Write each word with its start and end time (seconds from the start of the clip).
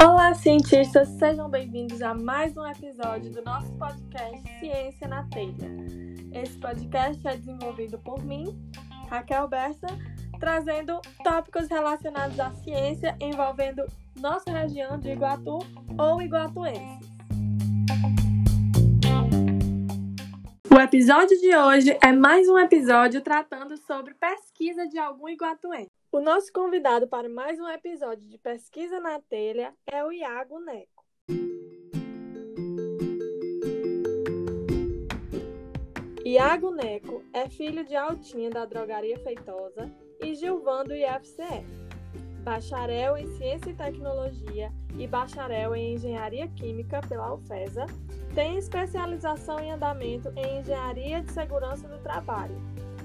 Olá, 0.00 0.34
cientistas! 0.34 1.08
Sejam 1.08 1.48
bem-vindos 1.48 2.00
a 2.02 2.14
mais 2.14 2.56
um 2.56 2.66
episódio 2.66 3.32
do 3.32 3.42
nosso 3.42 3.70
podcast 3.72 4.42
Ciência 4.60 5.08
na 5.08 5.24
Telha. 5.24 5.70
Esse 6.32 6.56
podcast 6.58 7.26
é 7.26 7.36
desenvolvido 7.36 7.98
por 7.98 8.22
mim, 8.24 8.56
Raquel 9.08 9.48
Bessa, 9.48 9.86
trazendo 10.38 11.00
tópicos 11.24 11.68
relacionados 11.68 12.38
à 12.38 12.52
ciência 12.52 13.16
envolvendo 13.20 13.84
nossa 14.20 14.50
região 14.50 14.98
de 14.98 15.10
Iguatu 15.10 15.58
ou 15.98 16.22
iguatuenses. 16.22 17.12
O 20.74 20.80
episódio 20.80 21.38
de 21.38 21.54
hoje 21.54 21.98
é 22.02 22.12
mais 22.12 22.48
um 22.48 22.58
episódio 22.58 23.20
tratando 23.20 23.76
sobre 23.76 24.14
pesquisa 24.14 24.88
de 24.88 24.98
algum 24.98 25.28
iguatuense. 25.28 25.90
O 26.10 26.18
nosso 26.18 26.50
convidado 26.50 27.06
para 27.06 27.28
mais 27.28 27.60
um 27.60 27.68
episódio 27.68 28.26
de 28.26 28.38
Pesquisa 28.38 28.98
na 28.98 29.20
Telha 29.20 29.74
é 29.86 30.02
o 30.02 30.10
Iago 30.10 30.60
Neco. 30.60 31.04
Iago 36.24 36.70
Neco 36.70 37.22
é 37.34 37.50
filho 37.50 37.84
de 37.84 37.94
Altinha 37.94 38.48
da 38.48 38.64
Drogaria 38.64 39.18
Feitosa 39.18 39.92
e 40.22 40.34
Gilvan 40.34 40.84
do 40.84 40.94
IFCE, 40.94 41.66
bacharel 42.42 43.18
em 43.18 43.26
Ciência 43.36 43.68
e 43.68 43.74
Tecnologia 43.74 44.72
e 44.98 45.06
bacharel 45.06 45.76
em 45.76 45.96
Engenharia 45.96 46.48
Química 46.48 47.02
pela 47.06 47.34
UFESA, 47.34 47.84
tem 48.34 48.56
especialização 48.56 49.60
em 49.60 49.72
andamento 49.72 50.32
em 50.36 50.60
Engenharia 50.60 51.22
de 51.22 51.30
Segurança 51.32 51.86
do 51.86 51.98
Trabalho 51.98 52.60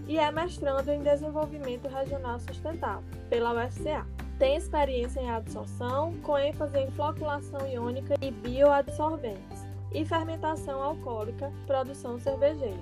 e 0.08 0.18
é 0.18 0.31
mestrando 0.31 0.90
em 0.90 1.04
Desenvolvimento 1.04 1.88
Regional 1.90 2.40
Sustentável 2.40 3.04
pela 3.30 3.54
UFCA. 3.54 4.05
Tem 4.40 4.55
experiência 4.55 5.20
em 5.20 5.30
absorção, 5.30 6.13
com 6.21 6.37
ênfase 6.37 6.77
em 6.77 6.91
floculação 6.91 7.68
iônica 7.68 8.15
e 8.21 8.32
bioadsorventes, 8.32 9.65
e 9.91 10.05
fermentação 10.05 10.82
alcoólica, 10.82 11.52
produção 11.65 12.20
cervejeira. 12.20 12.77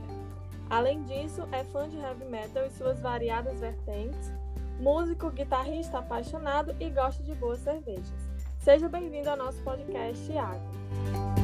Além 0.70 1.02
disso, 1.04 1.48
é 1.52 1.64
fã 1.64 1.88
de 1.88 1.98
heavy 1.98 2.26
metal 2.26 2.66
e 2.66 2.72
suas 2.72 3.00
variadas 3.00 3.60
vertentes, 3.60 4.32
músico, 4.80 5.32
guitarrista 5.32 6.00
apaixonado 6.00 6.76
e 6.80 6.90
gosta 6.90 7.24
de 7.24 7.34
boas 7.34 7.60
cervejas. 7.60 8.14
Seja 8.60 8.90
bem-vindo 8.90 9.30
ao 9.30 9.38
nosso 9.38 9.64
podcast, 9.64 10.30
Iago. 10.32 11.35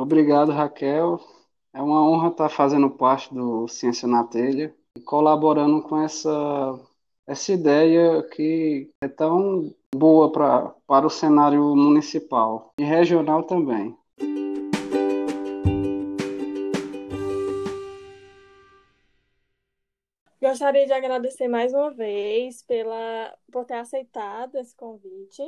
Obrigado, 0.00 0.52
Raquel. 0.52 1.20
É 1.72 1.82
uma 1.82 2.02
honra 2.08 2.28
estar 2.28 2.48
fazendo 2.48 2.88
parte 2.88 3.32
do 3.34 3.66
Ciência 3.68 4.06
na 4.06 4.24
Telha 4.24 4.74
e 4.96 5.00
colaborando 5.00 5.82
com 5.82 6.00
essa, 6.00 6.80
essa 7.26 7.52
ideia 7.52 8.22
que 8.22 8.90
é 9.02 9.08
tão 9.08 9.74
boa 9.94 10.30
pra, 10.30 10.74
para 10.86 11.06
o 11.06 11.10
cenário 11.10 11.74
municipal 11.74 12.72
e 12.78 12.84
regional 12.84 13.42
também. 13.42 13.96
Gostaria 20.40 20.86
de 20.86 20.92
agradecer 20.92 21.48
mais 21.48 21.74
uma 21.74 21.90
vez 21.90 22.62
pela, 22.62 23.36
por 23.50 23.64
ter 23.64 23.74
aceitado 23.74 24.56
esse 24.56 24.74
convite. 24.74 25.42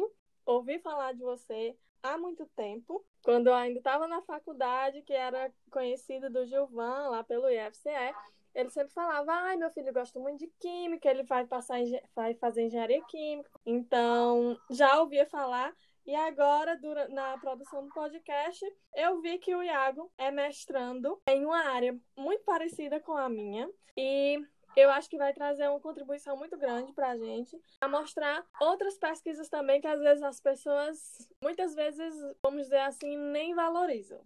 Ouvi 0.45 0.81
falar 0.81 1.13
de 1.13 1.23
você 1.23 1.77
há 2.03 2.19
muito 2.19 2.45
tempo, 2.57 3.05
quando 3.23 3.49
eu 3.49 3.55
ainda 3.55 3.79
estava 3.79 4.07
na 4.07 4.21
faculdade, 4.23 5.03
que 5.03 5.13
era 5.13 5.53
conhecido 5.71 6.31
do 6.31 6.45
Gilvan, 6.47 7.09
lá 7.11 7.25
pelo 7.25 7.49
IFCE. 7.49 8.15
Ele 8.55 8.71
sempre 8.71 8.93
falava, 8.93 9.33
ai, 9.33 9.57
meu 9.57 9.71
filho 9.71 9.93
gosta 9.93 10.19
muito 10.19 10.41
de 10.41 10.49
química, 10.59 11.09
ele 11.09 11.23
vai 11.23 11.47
passar 11.47 11.79
vai 12.15 12.35
fazer 12.35 12.63
engenharia 12.63 13.03
química. 13.05 13.51
Então, 13.65 14.59
já 14.71 15.01
ouvia 15.01 15.25
falar. 15.27 15.73
E 16.05 16.15
agora, 16.15 16.79
na 17.11 17.39
produção 17.39 17.85
do 17.85 17.95
podcast, 17.95 18.65
eu 18.97 19.21
vi 19.21 19.39
que 19.39 19.55
o 19.55 19.63
Iago 19.63 20.11
é 20.19 20.31
mestrando 20.31 21.21
em 21.29 21.45
uma 21.45 21.69
área 21.69 21.97
muito 22.17 22.43
parecida 22.45 22.99
com 22.99 23.13
a 23.13 23.29
minha. 23.29 23.71
E 23.97 24.43
eu 24.77 24.91
acho 24.91 25.09
que 25.09 25.19
vai 25.19 25.33
trazer 25.33 25.69
uma 25.69 25.81
contribuição 25.81 26.37
muito 26.37 26.57
grande 26.57 26.93
para 26.93 27.11
a 27.11 27.17
gente, 27.17 27.59
a 27.81 27.89
mostrar 27.89 28.45
outras 28.61 28.97
pesquisas 28.97 29.49
também 29.49 29.81
que 29.81 29.87
às 29.87 30.01
vezes 30.01 30.23
as 30.23 30.41
pessoas, 30.41 31.29
muitas 31.43 31.75
vezes, 31.75 32.15
vamos 32.43 32.63
dizer 32.65 32.81
assim, 32.81 33.17
nem 33.17 33.55
valorizam. 33.55 34.21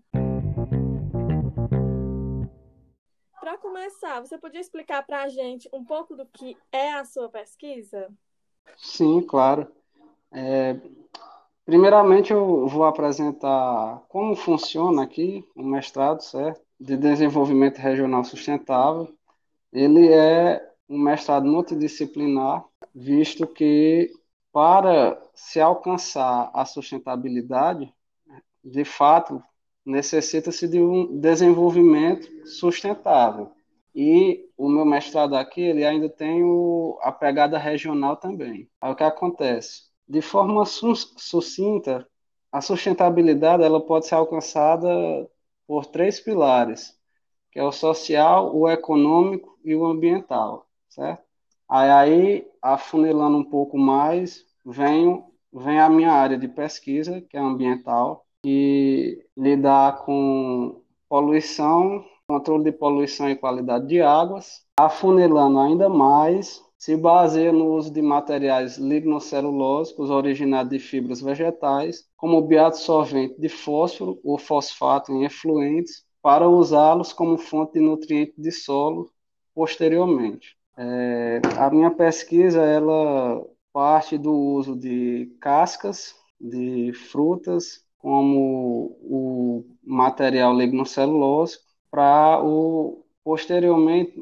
Para 3.41 3.59
começar, 3.59 4.21
você 4.21 4.39
podia 4.39 4.61
explicar 4.61 5.05
para 5.05 5.23
a 5.23 5.29
gente 5.29 5.69
um 5.73 5.85
pouco 5.85 6.17
do 6.17 6.27
que 6.27 6.57
é 6.73 6.93
a 6.93 7.05
sua 7.05 7.29
pesquisa? 7.29 8.11
Sim, 8.77 9.21
claro. 9.21 9.71
É, 10.33 10.77
primeiramente, 11.65 12.33
eu 12.33 12.67
vou 12.67 12.85
apresentar 12.85 14.03
como 14.09 14.35
funciona 14.35 15.03
aqui 15.03 15.47
o 15.55 15.63
mestrado, 15.63 16.23
certo? 16.23 16.63
De 16.81 16.97
Desenvolvimento 16.97 17.79
Regional 17.79 18.25
Sustentável 18.25 19.15
ele 19.75 20.13
é 20.13 20.65
um 20.89 20.99
mestrado 20.99 21.47
multidisciplinar, 21.47 22.65
visto 22.95 23.47
que 23.47 24.11
para 24.53 25.21
se 25.35 25.61
alcançar 25.61 26.51
a 26.55 26.65
sustentabilidade, 26.65 27.93
de 28.63 28.85
fato, 28.85 29.43
necessita-se 29.85 30.69
de 30.69 30.81
um 30.81 31.19
desenvolvimento 31.19 32.29
sustentável. 32.47 33.51
E 33.95 34.49
o 34.57 34.69
meu 34.69 34.85
mestrado 34.85 35.35
aqui, 35.35 35.61
ele 35.61 35.85
ainda 35.85 36.09
tem 36.09 36.43
o, 36.45 36.99
a 37.03 37.11
pegada 37.11 37.59
regional 37.59 38.17
também. 38.17 38.69
O 38.81 38.95
que 38.95 39.03
acontece? 39.03 39.83
De 40.09 40.23
forma 40.23 40.65
sucinta, 40.65 42.07
a 42.53 42.61
sustentabilidade 42.61 43.65
ela 43.65 43.85
pode 43.85 44.07
ser 44.07 44.15
alcançada 44.15 44.89
por 45.67 45.87
três 45.87 46.21
pilares, 46.21 46.97
que 47.55 47.61
é 47.61 47.63
o 47.63 47.71
social, 47.71 48.55
o 48.55 48.69
econômico 48.69 49.57
e 49.65 49.77
o 49.77 49.87
ambiental, 49.87 50.67
certo? 50.89 51.23
Aí, 51.69 51.91
aí 51.91 52.47
afunilando 52.61 53.39
um 53.39 53.45
pouco 53.45 53.79
mais, 53.79 54.45
vem, 54.67 55.23
vem 55.53 55.79
a 55.79 55.89
minha 55.89 56.11
área 56.11 56.37
de 56.37 56.49
pesquisa, 56.49 57.21
que 57.21 57.37
é 57.37 57.41
ambiental, 57.41 58.27
e 58.45 59.25
lidar 59.37 60.05
com 60.05 60.83
poluição, 61.09 62.05
controle 62.27 62.65
de 62.65 62.73
poluição 62.73 63.31
e 63.31 63.37
qualidade 63.37 63.87
de 63.87 64.03
águas. 64.03 64.65
Afunilando 64.77 65.61
ainda 65.61 65.89
mais, 65.89 66.61
se 66.77 66.97
baseia 66.97 67.53
no 67.53 67.73
uso 67.73 67.93
de 67.93 68.03
materiais 68.03 68.79
lignocelulósicos 68.79 70.11
originados 70.11 70.71
de 70.71 70.81
fibras 70.81 71.21
vegetais, 71.21 72.05
como 72.17 72.43
bioabsorvente 72.43 73.41
de 73.41 73.49
fósforo 73.49 74.19
ou 74.25 74.37
fosfato 74.39 75.13
em 75.13 75.25
efluentes, 75.25 76.05
para 76.25 76.49
usá-los 76.49 77.13
como 77.13 77.37
fonte 77.37 77.75
de 77.75 77.85
nutrientes 77.85 78.35
de 78.39 78.51
solo 78.51 79.11
posteriormente. 79.55 80.57
É, 80.75 81.43
a 81.59 81.69
minha 81.69 81.91
pesquisa 81.91 82.63
ela 82.63 83.47
parte 83.75 84.17
do 84.17 84.33
uso 84.33 84.75
de 84.75 85.37
cascas 85.39 86.15
de 86.41 86.95
frutas 86.95 87.85
como 87.99 88.97
o 89.03 89.67
material 89.83 90.57
lignocelulose 90.57 91.59
para 91.91 92.43
o 92.43 93.05
posteriormente 93.23 94.15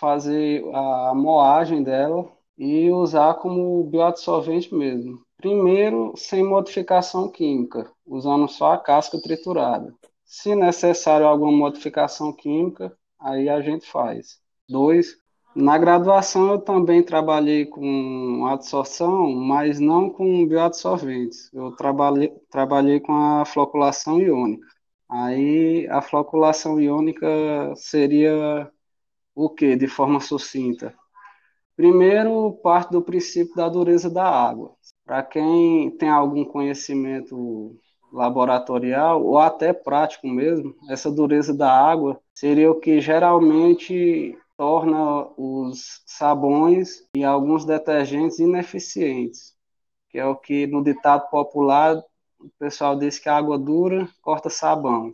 fazer 0.00 0.64
a 0.74 1.12
moagem 1.14 1.84
dela 1.84 2.28
e 2.58 2.90
usar 2.90 3.34
como 3.34 3.84
bioabsorvente 3.84 4.74
mesmo. 4.74 5.22
Primeiro, 5.36 6.14
sem 6.16 6.42
modificação 6.42 7.30
química, 7.30 7.88
usando 8.04 8.48
só 8.48 8.72
a 8.72 8.78
casca 8.78 9.20
triturada. 9.22 9.94
Se 10.24 10.54
necessário 10.54 11.26
alguma 11.26 11.52
modificação 11.52 12.32
química, 12.32 12.96
aí 13.18 13.48
a 13.48 13.60
gente 13.60 13.86
faz. 13.90 14.40
Dois, 14.68 15.16
na 15.54 15.78
graduação 15.78 16.50
eu 16.52 16.58
também 16.58 17.02
trabalhei 17.02 17.66
com 17.66 18.46
adsorção, 18.46 19.30
mas 19.30 19.78
não 19.78 20.10
com 20.10 20.46
bioadsorventes. 20.46 21.52
Eu 21.52 21.72
trabalhei, 21.72 22.30
trabalhei 22.50 23.00
com 23.00 23.12
a 23.12 23.44
floculação 23.44 24.20
iônica. 24.20 24.66
Aí 25.08 25.86
a 25.88 26.02
floculação 26.02 26.80
iônica 26.80 27.26
seria 27.76 28.70
o 29.34 29.48
que, 29.50 29.76
de 29.76 29.86
forma 29.86 30.20
sucinta? 30.20 30.94
Primeiro, 31.76 32.52
parte 32.62 32.90
do 32.92 33.02
princípio 33.02 33.54
da 33.54 33.68
dureza 33.68 34.10
da 34.10 34.28
água. 34.28 34.74
Para 35.04 35.22
quem 35.22 35.90
tem 35.98 36.08
algum 36.08 36.44
conhecimento 36.44 37.76
laboratorial 38.14 39.22
ou 39.22 39.38
até 39.38 39.72
prático 39.72 40.28
mesmo, 40.28 40.74
essa 40.88 41.10
dureza 41.10 41.52
da 41.52 41.70
água 41.70 42.18
seria 42.32 42.70
o 42.70 42.78
que 42.78 43.00
geralmente 43.00 44.38
torna 44.56 45.26
os 45.36 46.02
sabões 46.06 47.04
e 47.16 47.24
alguns 47.24 47.64
detergentes 47.64 48.38
ineficientes, 48.38 49.54
que 50.08 50.18
é 50.18 50.24
o 50.24 50.36
que 50.36 50.66
no 50.66 50.82
ditado 50.82 51.28
popular 51.28 52.00
o 52.38 52.48
pessoal 52.58 52.96
diz 52.96 53.18
que 53.18 53.28
a 53.28 53.36
água 53.36 53.58
dura 53.58 54.08
corta 54.22 54.48
sabão. 54.48 55.12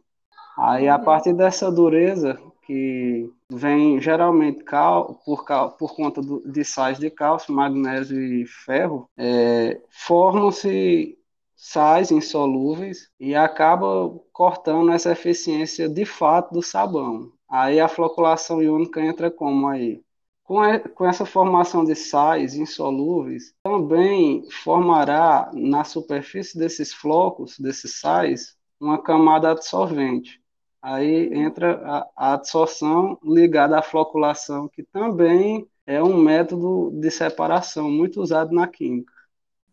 Aí 0.59 0.89
a 0.89 0.97
uhum. 0.97 1.05
partir 1.05 1.33
dessa 1.33 1.71
dureza, 1.71 2.39
que 2.67 3.31
vem 3.51 4.01
geralmente 4.01 4.63
cal, 4.63 5.15
por, 5.25 5.45
cal, 5.45 5.73
por 5.73 5.95
conta 5.95 6.21
do, 6.21 6.41
de 6.45 6.65
sais 6.65 6.99
de 6.99 7.11
cálcio, 7.11 7.55
magnésio 7.55 8.21
e 8.21 8.47
ferro, 8.47 9.09
é, 9.17 9.81
formam-se 9.89 11.19
sais 11.61 12.11
insolúveis 12.11 13.11
e 13.21 13.35
acaba 13.35 14.11
cortando 14.33 14.91
essa 14.93 15.13
eficiência 15.13 15.89
de 15.89 16.07
fato 16.07 16.55
do 16.55 16.63
sabão. 16.63 17.31
Aí 17.49 17.79
a 17.79 17.87
floculação 17.89 18.63
iônica 18.63 19.01
entra 19.05 19.31
como 19.31 19.69
aí? 19.69 20.03
Com, 20.43 20.65
essa 21.07 21.27
formação 21.27 21.85
de 21.85 21.95
sais 21.95 22.55
insolúveis, 22.57 23.55
também 23.63 24.43
formará 24.51 25.51
na 25.53 25.85
superfície 25.85 26.59
desses 26.59 26.93
flocos, 26.95 27.59
desses 27.59 28.01
sais, 28.01 28.57
uma 28.81 29.01
camada 29.01 29.51
absorvente. 29.51 30.41
Aí 30.83 31.33
entra 31.35 31.81
a, 31.85 32.11
a 32.17 32.33
absorção 32.35 33.19
ligada 33.23 33.79
à 33.79 33.83
floculação, 33.83 34.67
que 34.69 34.83
também 34.83 35.69
é 35.87 36.03
um 36.03 36.17
método 36.17 36.91
de 36.99 37.11
separação 37.11 37.91
muito 37.91 38.21
usado 38.21 38.53
na 38.53 38.67
química. 38.67 39.13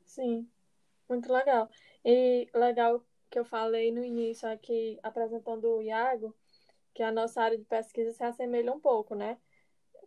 Sim, 0.05 0.49
muito 1.09 1.31
legal. 1.31 1.69
E 2.05 2.47
legal 2.53 3.03
que 3.29 3.39
eu 3.39 3.45
falei 3.45 3.91
no 3.91 4.03
início 4.03 4.49
aqui, 4.49 4.99
apresentando 5.03 5.65
o 5.69 5.81
Iago, 5.81 6.35
que 6.93 7.03
a 7.03 7.11
nossa 7.11 7.41
área 7.41 7.57
de 7.57 7.65
pesquisa 7.65 8.11
se 8.11 8.23
assemelha 8.23 8.71
um 8.73 8.79
pouco, 8.79 9.15
né? 9.15 9.37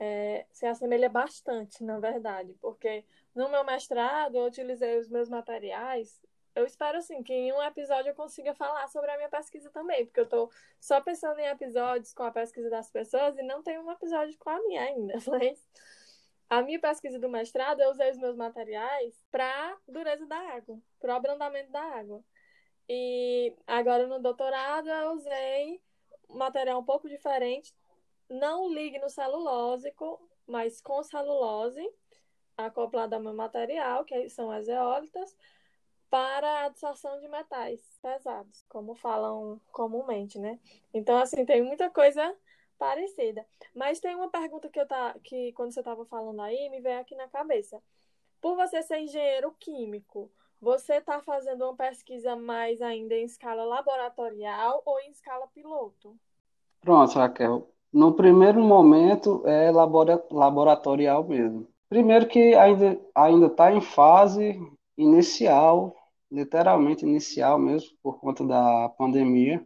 é, 0.00 0.46
se 0.50 0.66
assemelha 0.66 1.10
bastante, 1.10 1.84
na 1.84 2.00
verdade, 2.00 2.56
porque 2.60 3.04
no 3.34 3.50
meu 3.50 3.62
mestrado 3.62 4.36
eu 4.36 4.46
utilizei 4.46 4.98
os 4.98 5.08
meus 5.08 5.28
materiais. 5.28 6.18
Eu 6.54 6.64
espero 6.64 6.98
assim 6.98 7.22
que 7.22 7.32
em 7.32 7.52
um 7.52 7.62
episódio 7.62 8.10
eu 8.10 8.14
consiga 8.14 8.54
falar 8.54 8.88
sobre 8.88 9.10
a 9.10 9.16
minha 9.16 9.28
pesquisa 9.28 9.70
também, 9.70 10.06
porque 10.06 10.18
eu 10.18 10.24
estou 10.24 10.50
só 10.80 11.00
pensando 11.02 11.38
em 11.38 11.46
episódios 11.46 12.14
com 12.14 12.22
a 12.22 12.32
pesquisa 12.32 12.70
das 12.70 12.90
pessoas 12.90 13.38
e 13.38 13.42
não 13.42 13.62
tem 13.62 13.78
um 13.78 13.90
episódio 13.90 14.36
com 14.38 14.48
a 14.48 14.58
minha 14.62 14.82
ainda, 14.82 15.14
mas 15.28 15.62
a 16.50 16.60
minha 16.62 16.80
pesquisa 16.80 17.16
do 17.18 17.28
mestrado 17.28 17.80
eu 17.80 17.90
usei 17.90 18.10
os 18.10 18.18
meus 18.18 18.36
materiais 18.36 19.14
para 19.30 19.78
dureza 19.86 20.26
da 20.26 20.36
água, 20.36 20.78
para 20.98 21.14
o 21.14 21.16
abrandamento 21.16 21.70
da 21.70 21.80
água. 21.80 22.22
E 22.88 23.54
agora 23.68 24.08
no 24.08 24.18
doutorado 24.18 24.88
eu 24.88 25.12
usei 25.12 25.80
material 26.28 26.80
um 26.80 26.84
pouco 26.84 27.08
diferente, 27.08 27.72
não 28.28 28.68
ligue 28.68 28.98
no 28.98 29.08
celulósico, 29.08 30.20
mas 30.44 30.80
com 30.80 31.00
celulose 31.04 31.88
acoplada 32.56 33.14
ao 33.14 33.22
meu 33.22 33.32
material, 33.32 34.04
que 34.04 34.28
são 34.28 34.50
as 34.50 34.66
eólitas, 34.66 35.36
para 36.10 36.48
a 36.48 36.64
absorção 36.64 37.20
de 37.20 37.28
metais 37.28 37.80
pesados, 38.02 38.64
como 38.68 38.96
falam 38.96 39.60
comumente, 39.70 40.38
né? 40.38 40.58
Então, 40.92 41.16
assim, 41.16 41.46
tem 41.46 41.62
muita 41.62 41.88
coisa 41.88 42.36
parecida. 42.80 43.46
Mas 43.74 44.00
tem 44.00 44.16
uma 44.16 44.30
pergunta 44.30 44.70
que 44.70 44.80
eu 44.80 44.88
tá, 44.88 45.14
que 45.22 45.52
quando 45.52 45.72
você 45.72 45.80
estava 45.80 46.06
falando 46.06 46.40
aí, 46.40 46.70
me 46.70 46.80
veio 46.80 46.98
aqui 46.98 47.14
na 47.14 47.28
cabeça. 47.28 47.80
Por 48.40 48.56
você 48.56 48.82
ser 48.82 49.00
engenheiro 49.00 49.54
químico, 49.60 50.32
você 50.58 50.94
está 50.94 51.20
fazendo 51.20 51.64
uma 51.64 51.76
pesquisa 51.76 52.34
mais 52.34 52.80
ainda 52.80 53.14
em 53.14 53.24
escala 53.24 53.64
laboratorial 53.64 54.82
ou 54.86 54.98
em 55.00 55.10
escala 55.10 55.46
piloto? 55.48 56.16
Pronto, 56.80 57.18
Raquel. 57.18 57.70
No 57.92 58.14
primeiro 58.14 58.60
momento 58.60 59.46
é 59.46 59.70
laboratorial 59.70 61.24
mesmo. 61.24 61.68
Primeiro 61.88 62.26
que 62.28 62.54
ainda 62.54 63.46
está 63.46 63.72
em 63.72 63.80
fase 63.80 64.58
inicial, 64.96 65.94
literalmente 66.30 67.04
inicial 67.04 67.58
mesmo, 67.58 67.90
por 68.02 68.20
conta 68.20 68.46
da 68.46 68.88
pandemia. 68.90 69.62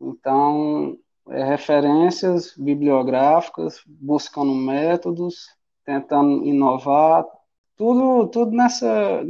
Então, 0.00 0.98
é 1.30 1.44
referências 1.44 2.54
bibliográficas, 2.56 3.80
buscando 3.86 4.54
métodos, 4.54 5.48
tentando 5.84 6.44
inovar, 6.44 7.24
tudo, 7.76 8.28
tudo 8.28 8.52
nessa 8.52 9.22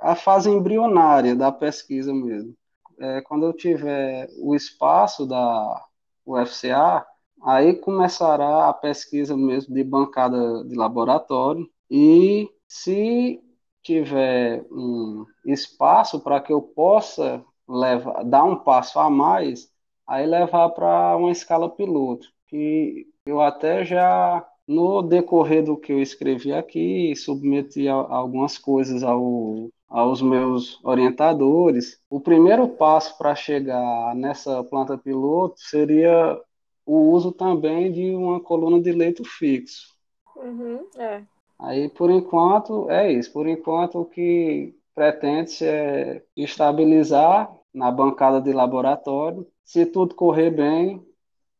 a, 0.00 0.10
a 0.12 0.14
fase 0.14 0.50
embrionária 0.50 1.36
da 1.36 1.52
pesquisa 1.52 2.12
mesmo. 2.14 2.54
É, 3.00 3.20
quando 3.22 3.46
eu 3.46 3.52
tiver 3.52 4.28
o 4.40 4.54
espaço 4.54 5.26
da 5.26 5.84
UFCA, 6.26 7.06
Aí 7.42 7.74
começará 7.74 8.68
a 8.68 8.72
pesquisa 8.72 9.36
mesmo 9.36 9.74
de 9.74 9.84
bancada 9.84 10.64
de 10.64 10.74
laboratório 10.74 11.68
e 11.90 12.50
se 12.66 13.40
tiver 13.82 14.64
um 14.70 15.24
espaço 15.46 16.20
para 16.20 16.40
que 16.40 16.52
eu 16.52 16.60
possa 16.60 17.44
levar, 17.66 18.24
dar 18.24 18.44
um 18.44 18.56
passo 18.56 18.98
a 18.98 19.08
mais, 19.08 19.70
aí 20.08 20.26
levar 20.26 20.70
para 20.70 21.16
uma 21.16 21.30
escala 21.30 21.68
piloto, 21.68 22.26
que 22.48 23.06
eu 23.26 23.42
até 23.42 23.84
já 23.84 24.44
no 24.66 25.02
decorrer 25.02 25.64
do 25.64 25.76
que 25.76 25.92
eu 25.92 26.00
escrevi 26.00 26.52
aqui, 26.52 27.14
submeti 27.14 27.88
a, 27.88 27.94
algumas 27.94 28.58
coisas 28.58 29.02
ao, 29.02 29.68
aos 29.88 30.20
meus 30.20 30.82
orientadores. 30.84 32.00
O 32.10 32.20
primeiro 32.20 32.68
passo 32.68 33.16
para 33.16 33.34
chegar 33.34 34.14
nessa 34.14 34.64
planta 34.64 34.96
piloto 34.98 35.60
seria 35.60 36.40
o 36.84 37.10
uso 37.12 37.32
também 37.32 37.92
de 37.92 38.14
uma 38.14 38.40
coluna 38.40 38.80
de 38.80 38.92
leito 38.92 39.24
fixo. 39.24 39.94
Uhum, 40.36 40.86
é. 40.96 41.22
Aí, 41.58 41.88
por 41.88 42.10
enquanto, 42.10 42.90
é 42.90 43.12
isso. 43.12 43.32
Por 43.32 43.48
enquanto, 43.48 44.00
o 44.00 44.04
que 44.04 44.74
pretende 44.94 45.64
é 45.64 46.22
estabilizar 46.36 47.50
na 47.74 47.90
bancada 47.90 48.40
de 48.40 48.52
laboratório. 48.52 49.46
Se 49.68 49.84
tudo 49.84 50.14
correr 50.14 50.50
bem, 50.50 51.06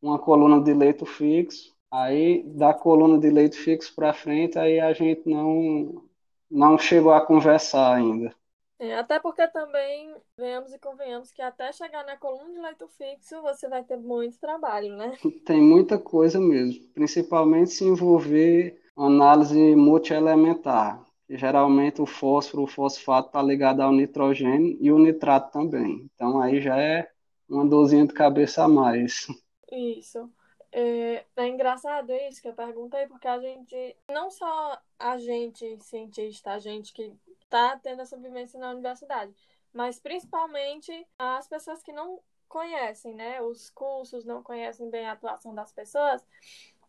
uma 0.01 0.17
coluna 0.17 0.59
de 0.59 0.73
leito 0.73 1.05
fixo. 1.05 1.71
Aí, 1.91 2.41
da 2.41 2.73
coluna 2.73 3.19
de 3.19 3.29
leito 3.29 3.55
fixo 3.55 3.93
para 3.95 4.13
frente, 4.13 4.57
aí 4.57 4.79
a 4.79 4.91
gente 4.93 5.29
não, 5.29 6.01
não 6.49 6.75
chegou 6.75 7.13
a 7.13 7.23
conversar 7.23 7.95
ainda. 7.95 8.33
É, 8.79 8.95
até 8.95 9.19
porque 9.19 9.47
também, 9.49 10.11
venhamos 10.35 10.73
e 10.73 10.79
convenhamos, 10.79 11.31
que 11.31 11.39
até 11.39 11.71
chegar 11.71 12.03
na 12.03 12.17
coluna 12.17 12.51
de 12.51 12.59
leito 12.59 12.87
fixo 12.87 13.43
você 13.43 13.69
vai 13.69 13.83
ter 13.83 13.97
muito 13.97 14.39
trabalho, 14.39 14.97
né? 14.97 15.15
Tem 15.45 15.61
muita 15.61 15.99
coisa 15.99 16.39
mesmo, 16.39 16.83
principalmente 16.95 17.69
se 17.69 17.83
envolver 17.83 18.81
análise 18.97 19.75
multielementar. 19.75 20.99
Geralmente 21.29 22.01
o 22.01 22.07
fósforo, 22.07 22.63
o 22.63 22.67
fosfato 22.67 23.27
está 23.27 23.39
ligado 23.39 23.81
ao 23.81 23.91
nitrogênio 23.91 24.75
e 24.81 24.91
o 24.91 24.97
nitrato 24.97 25.51
também. 25.51 26.09
Então 26.15 26.41
aí 26.41 26.59
já 26.59 26.75
é 26.81 27.07
uma 27.49 27.65
dorzinha 27.65 28.05
de 28.05 28.13
cabeça 28.13 28.63
a 28.63 28.67
mais. 28.67 29.27
Isso. 29.71 30.31
É, 30.71 31.25
é, 31.35 31.47
engraçado 31.47 32.13
isso 32.13 32.41
que 32.41 32.47
eu 32.47 32.53
perguntei, 32.53 33.07
porque 33.07 33.27
a 33.27 33.39
gente, 33.39 33.97
não 34.07 34.29
só 34.29 34.79
a 34.99 35.17
gente, 35.17 35.79
cientista, 35.81 36.51
a 36.51 36.59
gente 36.59 36.93
que 36.93 37.11
está 37.41 37.77
tendo 37.77 38.01
essa 38.01 38.17
vivência 38.17 38.59
na 38.59 38.71
universidade. 38.71 39.33
Mas 39.73 39.99
principalmente 39.99 41.07
as 41.17 41.47
pessoas 41.47 41.81
que 41.81 41.91
não 41.91 42.19
conhecem, 42.47 43.13
né, 43.13 43.41
os 43.41 43.69
cursos, 43.69 44.25
não 44.25 44.41
conhecem 44.43 44.89
bem 44.89 45.07
a 45.07 45.13
atuação 45.13 45.53
das 45.53 45.71
pessoas, 45.71 46.23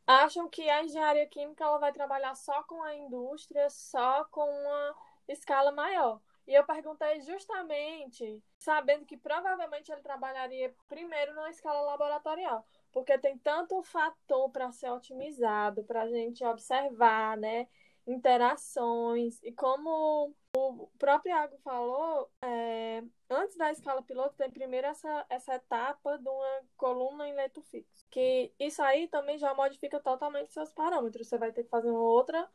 acham 0.06 0.48
que 0.48 0.68
a 0.68 0.82
engenharia 0.82 1.26
química 1.26 1.64
ela 1.64 1.78
vai 1.78 1.92
trabalhar 1.92 2.34
só 2.34 2.62
com 2.64 2.82
a 2.82 2.94
indústria, 2.94 3.68
só 3.70 4.24
com 4.24 4.42
uma 4.42 4.94
escala 5.28 5.70
maior. 5.72 6.20
E 6.50 6.54
eu 6.54 6.64
perguntei 6.64 7.20
justamente, 7.20 8.42
sabendo 8.58 9.06
que 9.06 9.16
provavelmente 9.16 9.92
ele 9.92 10.00
trabalharia 10.00 10.74
primeiro 10.88 11.32
numa 11.32 11.48
escala 11.48 11.80
laboratorial, 11.82 12.66
porque 12.90 13.16
tem 13.16 13.38
tanto 13.38 13.80
fator 13.84 14.50
para 14.50 14.72
ser 14.72 14.90
otimizado, 14.90 15.84
para 15.84 16.02
a 16.02 16.08
gente 16.08 16.44
observar, 16.44 17.36
né? 17.36 17.68
interações 18.06 19.40
e 19.42 19.52
como 19.52 20.34
o 20.56 20.88
próprio 20.98 21.30
Iago 21.30 21.56
falou, 21.58 22.28
é, 22.42 23.04
antes 23.28 23.56
da 23.56 23.70
escala 23.70 24.02
piloto 24.02 24.34
tem 24.36 24.50
primeiro 24.50 24.88
essa, 24.88 25.24
essa 25.28 25.54
etapa 25.54 26.18
de 26.18 26.28
uma 26.28 26.62
coluna 26.76 27.28
em 27.28 27.34
leito 27.34 27.62
fixo. 27.62 28.04
Que 28.10 28.52
isso 28.58 28.82
aí 28.82 29.06
também 29.06 29.38
já 29.38 29.54
modifica 29.54 30.00
totalmente 30.00 30.52
seus 30.52 30.72
parâmetros. 30.72 31.28
Você 31.28 31.38
vai 31.38 31.52
ter 31.52 31.62
que 31.62 31.70
fazer 31.70 31.90
uma 31.90 32.00
outra 32.00 32.48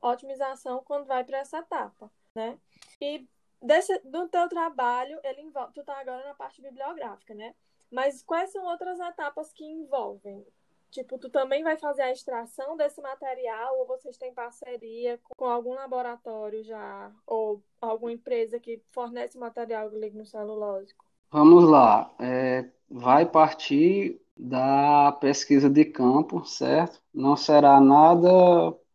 otimização 0.00 0.82
quando 0.84 1.06
vai 1.06 1.22
para 1.22 1.38
essa 1.38 1.58
etapa, 1.58 2.10
né? 2.34 2.58
E 3.02 3.26
desse, 3.60 3.98
do 4.04 4.28
teu 4.28 4.48
trabalho, 4.48 5.18
ele 5.24 5.42
envolve, 5.42 5.72
tu 5.74 5.82
tá 5.82 5.98
agora 5.98 6.24
na 6.24 6.34
parte 6.34 6.62
bibliográfica, 6.62 7.34
né? 7.34 7.52
Mas 7.90 8.22
quais 8.22 8.52
são 8.52 8.64
outras 8.64 9.00
etapas 9.00 9.52
que 9.52 9.64
envolvem? 9.64 10.46
Tipo, 10.88 11.18
tu 11.18 11.28
também 11.28 11.64
vai 11.64 11.76
fazer 11.76 12.02
a 12.02 12.12
extração 12.12 12.76
desse 12.76 13.00
material 13.00 13.76
ou 13.78 13.86
vocês 13.86 14.16
têm 14.16 14.32
parceria 14.32 15.18
com 15.36 15.46
algum 15.46 15.74
laboratório 15.74 16.62
já 16.62 17.10
ou 17.26 17.60
alguma 17.80 18.12
empresa 18.12 18.60
que 18.60 18.80
fornece 18.92 19.36
material 19.36 19.88
lignocelulósico? 19.88 21.04
Vamos 21.30 21.64
lá. 21.64 22.14
É, 22.20 22.66
vai 22.88 23.26
partir 23.26 24.20
da 24.36 25.12
pesquisa 25.12 25.68
de 25.68 25.84
campo, 25.86 26.44
certo? 26.44 27.00
Não 27.12 27.36
será 27.36 27.80
nada 27.80 28.28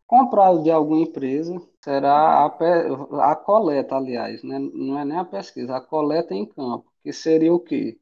comprado 0.06 0.64
de 0.64 0.72
alguma 0.72 1.02
empresa, 1.02 1.62
será 1.88 2.46
a, 2.46 3.32
a 3.32 3.36
coleta, 3.38 3.96
aliás, 3.96 4.44
né? 4.44 4.60
não 4.60 5.00
é 5.00 5.06
nem 5.06 5.18
a 5.18 5.24
pesquisa, 5.24 5.78
a 5.78 5.82
coleta 5.82 6.34
em 6.34 6.46
campo, 6.46 6.92
que 7.02 7.14
seria 7.14 7.54
o 7.54 7.62
quê? 7.62 7.98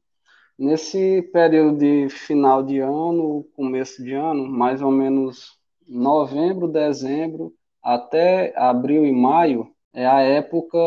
Nesse 0.58 1.22
período 1.32 1.78
de 1.78 2.08
final 2.08 2.64
de 2.64 2.80
ano, 2.80 3.44
começo 3.54 4.02
de 4.02 4.12
ano, 4.12 4.48
mais 4.48 4.82
ou 4.82 4.90
menos 4.90 5.56
novembro, 5.86 6.66
dezembro, 6.66 7.54
até 7.80 8.52
abril 8.58 9.06
e 9.06 9.12
maio, 9.12 9.72
é 9.92 10.04
a 10.04 10.20
época 10.20 10.78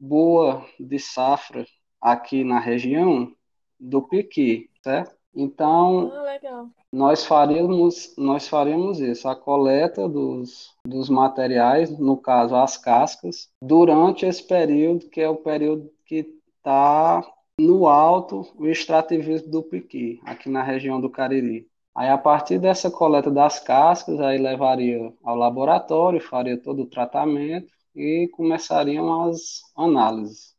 boa 0.00 0.64
de 0.80 0.98
safra 0.98 1.66
aqui 2.00 2.42
na 2.42 2.58
região 2.58 3.30
do 3.78 4.00
piqui, 4.00 4.70
certo? 4.82 5.14
Então, 5.36 6.12
ah, 6.14 6.66
nós 6.92 7.24
faremos 7.24 8.14
nós 8.16 8.46
faremos 8.46 9.00
isso, 9.00 9.28
a 9.28 9.34
coleta 9.34 10.08
dos, 10.08 10.72
dos 10.86 11.08
materiais, 11.08 11.90
no 11.98 12.16
caso 12.16 12.54
as 12.54 12.76
cascas, 12.76 13.48
durante 13.60 14.24
esse 14.24 14.42
período 14.42 15.08
que 15.08 15.20
é 15.20 15.28
o 15.28 15.36
período 15.36 15.90
que 16.06 16.26
está 16.56 17.22
no 17.58 17.86
alto 17.86 18.46
o 18.56 18.66
extrativismo 18.66 19.50
do 19.50 19.62
piqui, 19.62 20.20
aqui 20.24 20.48
na 20.48 20.62
região 20.62 21.00
do 21.00 21.10
Cariri. 21.10 21.68
Aí, 21.94 22.08
a 22.08 22.18
partir 22.18 22.58
dessa 22.58 22.90
coleta 22.90 23.30
das 23.30 23.60
cascas, 23.60 24.18
aí 24.20 24.36
levaria 24.36 25.12
ao 25.22 25.36
laboratório, 25.36 26.20
faria 26.20 26.60
todo 26.60 26.82
o 26.82 26.86
tratamento 26.86 27.72
e 27.94 28.28
começariam 28.32 29.28
as 29.28 29.62
análises. 29.76 30.53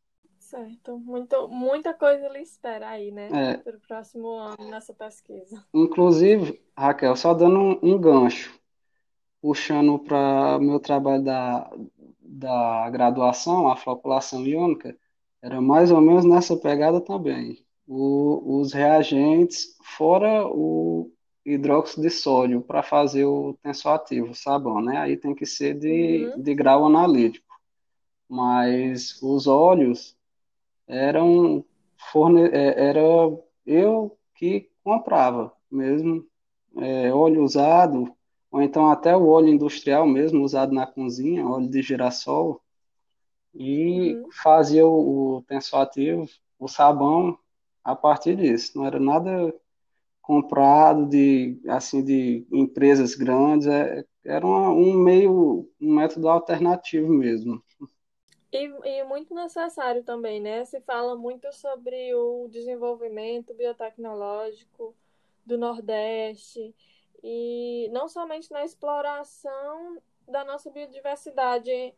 Certo. 0.45 0.99
Muito, 0.99 1.47
muita 1.47 1.91
coisa 1.91 2.29
lhe 2.29 2.41
espera 2.41 2.89
aí, 2.89 3.11
né? 3.11 3.29
É. 3.33 3.57
Para 3.57 3.77
o 3.77 3.79
próximo 3.79 4.29
ano 4.29 4.69
nessa 4.69 4.93
pesquisa. 4.93 5.65
Inclusive, 5.73 6.61
Raquel, 6.77 7.15
só 7.15 7.33
dando 7.33 7.59
um, 7.59 7.79
um 7.81 7.97
gancho, 7.97 8.59
puxando 9.41 9.97
para 9.97 10.59
meu 10.59 10.79
trabalho 10.79 11.23
da, 11.23 11.67
da 12.21 12.87
graduação, 12.91 13.67
a 13.67 13.75
floculação 13.75 14.45
iônica, 14.45 14.95
era 15.41 15.59
mais 15.59 15.91
ou 15.91 15.99
menos 15.99 16.23
nessa 16.23 16.55
pegada 16.55 17.01
também. 17.01 17.65
O, 17.87 18.59
os 18.59 18.71
reagentes, 18.71 19.75
fora 19.83 20.45
o 20.47 21.11
hidróxido 21.43 22.03
de 22.03 22.11
sódio, 22.11 22.61
para 22.61 22.83
fazer 22.83 23.25
o 23.25 23.57
tensoativo, 23.63 24.35
sabão, 24.35 24.79
né? 24.79 24.97
Aí 24.97 25.17
tem 25.17 25.33
que 25.33 25.45
ser 25.45 25.73
de, 25.73 26.27
uhum. 26.27 26.41
de 26.41 26.53
grau 26.53 26.85
analítico. 26.85 27.45
Mas 28.29 29.19
os 29.21 29.47
óleos 29.47 30.14
eram 30.87 31.63
forne... 32.11 32.43
É, 32.49 32.89
era 32.89 33.01
eu 33.65 34.17
que 34.35 34.69
comprava 34.83 35.51
mesmo 35.71 36.25
é, 36.77 37.11
óleo 37.13 37.43
usado, 37.43 38.13
ou 38.51 38.61
então 38.61 38.89
até 38.89 39.15
o 39.15 39.27
óleo 39.27 39.49
industrial 39.49 40.05
mesmo, 40.07 40.43
usado 40.43 40.73
na 40.73 40.85
cozinha, 40.85 41.47
óleo 41.47 41.69
de 41.69 41.81
girassol, 41.81 42.61
e 43.53 44.15
uhum. 44.15 44.29
fazia 44.31 44.85
o, 44.85 45.37
o 45.37 45.41
tensoativo, 45.43 46.27
o 46.59 46.67
sabão, 46.67 47.37
a 47.83 47.95
partir 47.95 48.35
disso. 48.35 48.77
Não 48.77 48.85
era 48.85 48.99
nada 48.99 49.53
comprado 50.21 51.05
de 51.07 51.59
assim 51.67 52.03
de 52.03 52.45
empresas 52.51 53.15
grandes, 53.15 53.67
é, 53.67 54.03
era 54.23 54.45
uma, 54.45 54.69
um 54.71 54.93
meio, 54.97 55.69
um 55.79 55.93
método 55.95 56.27
alternativo 56.27 57.11
mesmo. 57.13 57.63
E, 58.57 58.89
e 58.89 59.03
muito 59.03 59.33
necessário 59.33 60.03
também, 60.03 60.39
né? 60.39 60.63
Se 60.65 60.79
fala 60.81 61.15
muito 61.15 61.51
sobre 61.53 62.13
o 62.15 62.47
desenvolvimento 62.49 63.53
biotecnológico 63.53 64.95
do 65.45 65.57
Nordeste 65.57 66.73
e 67.23 67.89
não 67.91 68.07
somente 68.07 68.51
na 68.51 68.63
exploração 68.63 70.01
da 70.27 70.43
nossa 70.43 70.71
biodiversidade 70.71 71.93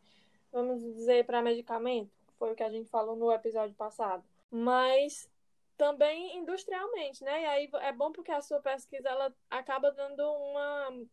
vamos 0.52 0.82
dizer, 0.82 1.24
para 1.24 1.42
medicamento, 1.42 2.10
foi 2.38 2.52
o 2.52 2.54
que 2.54 2.62
a 2.62 2.70
gente 2.70 2.88
falou 2.88 3.16
no 3.16 3.32
episódio 3.32 3.74
passado, 3.74 4.24
mas 4.50 5.28
também 5.76 6.36
industrialmente, 6.36 7.22
né? 7.22 7.42
E 7.42 7.46
aí 7.46 7.70
é 7.80 7.92
bom 7.92 8.10
porque 8.10 8.32
a 8.32 8.40
sua 8.40 8.60
pesquisa 8.60 9.08
ela 9.08 9.32
acaba 9.50 9.90
dando 9.92 10.22
uma 10.22 11.06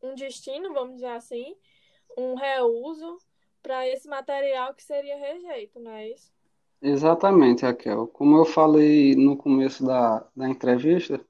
um 0.00 0.14
destino, 0.14 0.72
vamos 0.72 0.94
dizer 0.96 1.08
assim, 1.08 1.56
um 2.16 2.34
reuso 2.34 3.18
para 3.68 3.86
esse 3.86 4.08
material 4.08 4.72
que 4.72 4.82
seria 4.82 5.18
rejeito, 5.18 5.78
não 5.78 5.90
é 5.90 6.08
isso? 6.08 6.32
Exatamente, 6.80 7.66
Raquel. 7.66 8.06
Como 8.06 8.38
eu 8.38 8.46
falei 8.46 9.14
no 9.14 9.36
começo 9.36 9.84
da, 9.84 10.26
da 10.34 10.48
entrevista, 10.48 11.20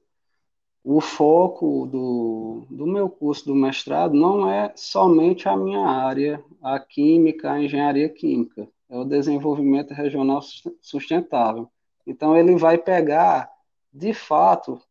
o 0.81 1.01
foco 1.01 1.85
do, 1.85 2.65
do 2.69 2.87
meu 2.87 3.09
curso 3.09 3.45
do 3.45 3.53
mestrado 3.53 4.13
não 4.13 4.49
é 4.49 4.71
somente 4.73 5.49
a 5.49 5.57
minha 5.57 5.85
área, 5.85 6.41
a 6.63 6.79
química, 6.79 7.51
a 7.51 7.61
engenharia 7.61 8.07
química, 8.07 8.69
é 8.87 8.97
o 8.97 9.03
desenvolvimento 9.03 9.93
regional 9.93 10.39
sustentável. 10.81 11.69
Então, 12.07 12.37
ele 12.37 12.55
vai 12.55 12.77
pegar, 12.77 13.51
de 13.91 14.13
fato, 14.13 14.81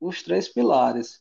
os 0.00 0.22
três 0.22 0.48
pilares. 0.48 1.20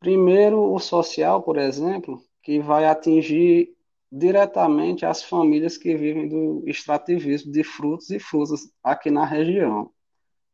Primeiro, 0.00 0.74
o 0.74 0.80
social, 0.80 1.44
por 1.44 1.58
exemplo, 1.58 2.20
que 2.42 2.58
vai 2.58 2.86
atingir 2.86 3.72
diretamente 4.12 5.06
as 5.06 5.22
famílias 5.22 5.78
que 5.78 5.96
vivem 5.96 6.28
do 6.28 6.62
extrativismo 6.66 7.50
de 7.50 7.64
frutos 7.64 8.10
e 8.10 8.18
frutas 8.18 8.70
aqui 8.84 9.10
na 9.10 9.24
região. 9.24 9.90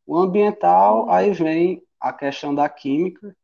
O 0.07 0.17
ambiental, 0.17 1.09
aí 1.09 1.33
vem 1.33 1.83
a 1.99 2.13
questão 2.13 2.55
da 2.55 2.69
química, 2.69 3.35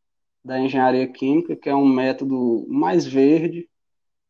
da 0.42 0.58
engenharia 0.58 1.06
química, 1.06 1.54
que 1.56 1.68
é 1.68 1.76
um 1.76 1.86
método 1.86 2.66
mais 2.70 3.06
verde, 3.06 3.70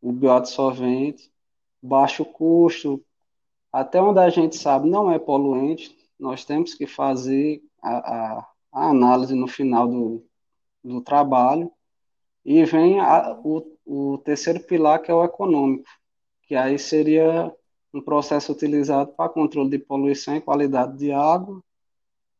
o 0.01 0.11
biodissolvente, 0.11 1.31
baixo 1.81 2.25
custo, 2.25 3.05
até 3.71 4.01
onde 4.01 4.19
a 4.19 4.29
gente 4.29 4.55
sabe 4.55 4.89
não 4.89 5.11
é 5.11 5.19
poluente, 5.19 5.95
nós 6.19 6.43
temos 6.43 6.73
que 6.73 6.87
fazer 6.87 7.61
a, 7.81 7.97
a, 7.97 8.47
a 8.71 8.89
análise 8.89 9.35
no 9.35 9.47
final 9.47 9.87
do, 9.87 10.25
do 10.83 10.99
trabalho, 11.01 11.71
e 12.43 12.63
vem 12.65 12.99
a, 12.99 13.39
o, 13.43 13.74
o 13.85 14.17
terceiro 14.17 14.59
pilar, 14.59 15.01
que 15.01 15.11
é 15.11 15.13
o 15.13 15.23
econômico, 15.23 15.89
que 16.43 16.55
aí 16.55 16.77
seria 16.79 17.53
um 17.93 18.01
processo 18.01 18.51
utilizado 18.51 19.13
para 19.13 19.29
controle 19.29 19.69
de 19.69 19.79
poluição 19.79 20.35
e 20.35 20.41
qualidade 20.41 20.97
de 20.97 21.11
água, 21.11 21.63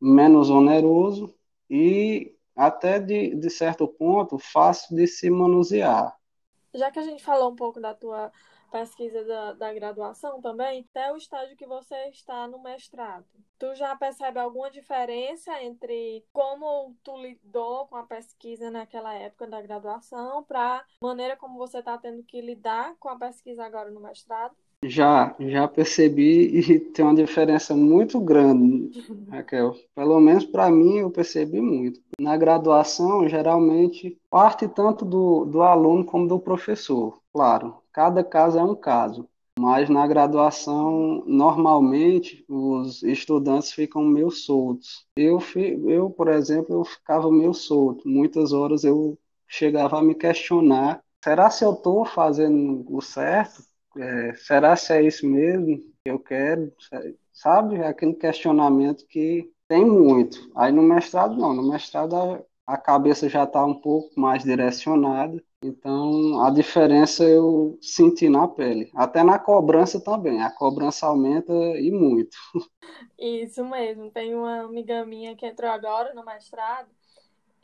menos 0.02 0.50
oneroso 0.50 1.34
e 1.70 2.36
até 2.56 3.00
de, 3.00 3.36
de 3.36 3.50
certo 3.50 3.88
ponto 3.88 4.38
fácil 4.38 4.96
de 4.96 5.08
se 5.08 5.30
manusear. 5.30 6.16
Já 6.74 6.92
que 6.92 7.00
a 7.00 7.04
gente 7.04 7.24
falou 7.24 7.52
um 7.52 7.56
pouco 7.56 7.80
da 7.80 7.94
tua 7.94 8.32
pesquisa 8.76 9.24
da, 9.24 9.54
da 9.54 9.74
graduação 9.74 10.42
também, 10.42 10.86
até 10.90 11.10
o 11.10 11.16
estágio 11.16 11.56
que 11.56 11.66
você 11.66 11.96
está 12.10 12.46
no 12.46 12.62
mestrado. 12.62 13.26
Tu 13.58 13.74
já 13.76 13.96
percebe 13.96 14.38
alguma 14.38 14.70
diferença 14.70 15.64
entre 15.64 16.26
como 16.34 16.94
tu 17.02 17.16
lidou 17.16 17.88
com 17.88 17.96
a 17.96 18.04
pesquisa 18.04 18.70
naquela 18.70 19.14
época 19.14 19.48
da 19.48 19.62
graduação 19.62 20.44
para 20.44 20.86
maneira 21.02 21.38
como 21.38 21.58
você 21.58 21.80
está 21.80 21.98
tendo 21.98 22.22
que 22.24 22.42
lidar 22.42 22.98
com 22.98 23.08
a 23.08 23.18
pesquisa 23.18 23.64
agora 23.64 23.90
no 23.90 24.02
mestrado? 24.02 24.54
Já, 24.88 25.36
já 25.40 25.68
percebi 25.68 26.60
e 26.60 26.80
tem 26.92 27.04
uma 27.04 27.16
diferença 27.16 27.76
muito 27.76 28.20
grande, 28.20 28.92
Raquel. 29.30 29.76
Pelo 29.96 30.20
menos 30.20 30.46
para 30.46 30.70
mim 30.70 31.00
eu 31.00 31.10
percebi 31.10 31.60
muito. 31.60 32.00
Na 32.20 32.38
graduação, 32.38 33.28
geralmente, 33.28 34.18
parte 34.30 34.68
tanto 34.68 35.04
do, 35.04 35.46
do 35.46 35.62
aluno 35.64 36.06
como 36.06 36.28
do 36.28 36.40
professor. 36.40 37.20
Claro, 37.34 37.76
cada 37.92 38.24
caso 38.24 38.60
é 38.60 38.64
um 38.64 38.76
caso. 38.76 39.28
Mas 39.58 39.90
na 39.90 40.06
graduação, 40.06 41.24
normalmente, 41.26 42.44
os 42.48 43.02
estudantes 43.04 43.72
ficam 43.72 44.04
meio 44.04 44.30
soltos. 44.30 45.06
Eu, 45.16 45.40
eu, 45.88 46.10
por 46.10 46.28
exemplo, 46.28 46.76
eu 46.76 46.84
ficava 46.84 47.32
meio 47.32 47.54
solto. 47.54 48.08
Muitas 48.08 48.52
horas 48.52 48.84
eu 48.84 49.18
chegava 49.48 49.98
a 49.98 50.04
me 50.04 50.14
questionar: 50.14 51.02
será 51.24 51.50
se 51.50 51.64
eu 51.64 51.72
estou 51.72 52.04
fazendo 52.04 52.86
o 52.90 53.02
certo? 53.02 53.64
É, 53.98 54.34
será 54.36 54.76
se 54.76 54.94
é 54.94 55.02
isso 55.02 55.28
mesmo 55.28 55.78
que 55.78 56.10
eu 56.12 56.20
quero? 56.20 56.72
Sabe? 57.34 57.78
É 57.78 57.88
aquele 57.88 58.14
questionamento 58.14 59.06
que 59.08 59.52
tem 59.68 59.86
muito. 59.86 60.52
Aí 60.56 60.72
no 60.72 60.82
mestrado, 60.82 61.36
não. 61.36 61.54
No 61.54 61.70
mestrado, 61.70 62.16
a, 62.16 62.42
a 62.68 62.78
cabeça 62.78 63.28
já 63.30 63.44
está 63.44 63.66
um 63.66 63.76
pouco 63.76 64.20
mais 64.20 64.44
direcionada. 64.44 65.44
Então, 65.64 66.42
a 66.42 66.52
diferença 66.52 67.24
eu 67.24 67.78
senti 67.82 68.30
na 68.30 68.48
pele. 68.48 68.92
Até 68.94 69.24
na 69.24 69.40
cobrança 69.40 70.00
também. 70.00 70.42
A 70.42 70.52
cobrança 70.52 71.08
aumenta 71.08 71.54
e 71.54 71.92
muito. 71.92 72.38
Isso 73.18 73.66
mesmo. 73.66 74.12
Tem 74.12 74.36
uma 74.36 74.62
amiga 74.62 75.06
minha 75.06 75.36
que 75.36 75.46
entrou 75.46 75.70
agora 75.72 76.14
no 76.14 76.24
mestrado 76.24 76.90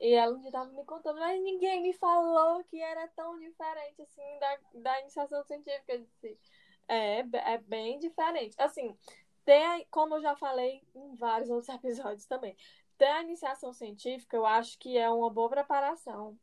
e 0.01 0.13
ela 0.15 0.36
estava 0.43 0.72
me 0.72 0.84
contando, 0.84 1.20
mas 1.20 1.39
ninguém 1.43 1.84
me 1.84 1.93
falou 1.93 2.63
que 2.65 2.81
era 2.81 3.08
tão 3.10 3.38
diferente 3.39 4.01
assim 4.01 4.39
da, 4.39 4.60
da 4.74 5.01
iniciação 5.01 5.43
científica. 5.43 6.00
Disse, 6.00 6.39
é, 6.88 7.20
é 7.20 7.58
bem 7.60 8.00
diferente. 8.00 8.55
Assim, 8.58 8.98
tem, 9.46 9.86
como 9.91 10.15
eu 10.15 10.22
já 10.22 10.36
falei 10.36 10.84
em 10.96 11.15
vários 11.15 11.51
outros 11.51 11.70
episódios 11.75 12.25
também, 12.25 12.58
ter 12.98 13.05
a 13.05 13.22
iniciação 13.22 13.72
científica 13.74 14.36
eu 14.36 14.46
acho 14.46 14.77
que 14.79 14.98
é 14.98 15.08
uma 15.10 15.29
boa 15.29 15.50
preparação 15.50 16.38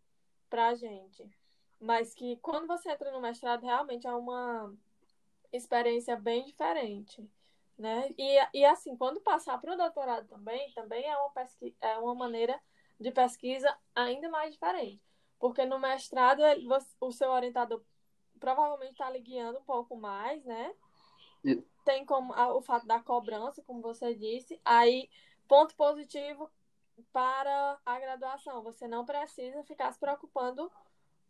pra 0.49 0.75
gente. 0.77 1.29
Mas 1.81 2.15
que 2.15 2.37
quando 2.39 2.67
você 2.67 2.91
entra 2.93 3.11
no 3.11 3.21
mestrado, 3.21 3.65
realmente 3.65 4.07
é 4.07 4.13
uma 4.15 4.73
experiência 5.53 6.17
bem 6.17 6.45
diferente. 6.45 7.29
né? 7.79 8.15
E, 8.19 8.39
e 8.55 8.65
assim, 8.65 8.97
quando 8.97 9.21
passar 9.21 9.61
para 9.61 9.75
o 9.75 9.77
doutorado 9.77 10.29
também, 10.29 10.73
também 10.75 11.05
é 11.05 11.17
uma, 11.17 11.31
pesqui 11.31 11.77
é 11.81 11.99
uma 11.99 12.15
maneira 12.15 12.61
de 12.99 13.11
pesquisa 13.11 13.77
ainda 13.95 14.29
mais 14.29 14.53
diferente. 14.53 15.03
Porque 15.39 15.65
no 15.65 15.79
mestrado, 15.79 16.43
o 17.01 17.13
seu 17.13 17.31
orientador 17.31 17.83
provavelmente 18.41 18.93
está 18.93 19.09
lhe 19.11 19.21
guiando 19.21 19.59
um 19.59 19.65
pouco 19.65 19.97
mais, 19.97 20.45
né? 20.45 20.75
E... 21.45 21.57
Tem 21.85 22.05
como 22.05 22.35
o 22.35 22.61
fato 22.61 22.87
da 22.87 23.01
cobrança, 23.01 23.63
como 23.63 23.81
você 23.81 24.15
disse. 24.15 24.61
Aí, 24.65 25.09
ponto 25.47 25.75
positivo 25.75 26.51
para 27.13 27.79
a 27.87 27.99
graduação. 28.01 28.63
Você 28.63 28.89
não 28.89 29.05
precisa 29.05 29.63
ficar 29.63 29.93
se 29.93 29.99
preocupando 29.99 30.71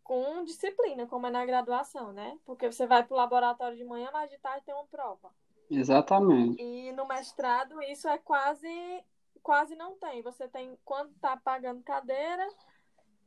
com 0.02 0.42
disciplina, 0.44 1.06
como 1.06 1.26
é 1.26 1.30
na 1.30 1.44
graduação, 1.44 2.12
né? 2.12 2.38
Porque 2.46 2.70
você 2.72 2.86
vai 2.86 3.04
para 3.04 3.14
o 3.14 3.18
laboratório 3.18 3.76
de 3.76 3.84
manhã, 3.84 4.08
mas 4.10 4.30
de 4.30 4.38
tarde 4.38 4.64
tem 4.64 4.74
uma 4.74 4.86
prova. 4.86 5.30
Exatamente. 5.70 6.62
E 6.62 6.90
no 6.92 7.06
mestrado 7.06 7.82
isso 7.82 8.08
é 8.08 8.16
quase 8.16 9.04
quase 9.42 9.74
não 9.76 9.96
tem. 9.96 10.22
Você 10.22 10.48
tem 10.48 10.78
quando 10.84 11.10
está 11.10 11.36
pagando 11.36 11.82
cadeira 11.82 12.46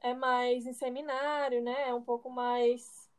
é 0.01 0.13
mais 0.13 0.65
em 0.65 0.74
seminário, 0.74 1.62
né? 1.62 1.89
É 1.89 1.94
um 1.94 2.01
pouco 2.01 2.30
mais 2.30 3.10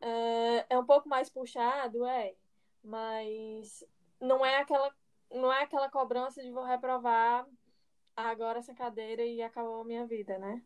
é, 0.00 0.66
é 0.70 0.78
um 0.78 0.84
pouco 0.84 1.08
mais 1.08 1.30
puxado, 1.30 2.04
é, 2.04 2.34
mas 2.82 3.84
não 4.20 4.44
é 4.44 4.58
aquela 4.58 4.92
não 5.30 5.52
é 5.52 5.62
aquela 5.62 5.90
cobrança 5.90 6.42
de 6.42 6.50
vou 6.50 6.64
reprovar 6.64 7.46
agora 8.16 8.60
essa 8.60 8.74
cadeira 8.74 9.24
e 9.24 9.42
acabou 9.42 9.80
a 9.80 9.84
minha 9.84 10.06
vida, 10.06 10.38
né? 10.38 10.62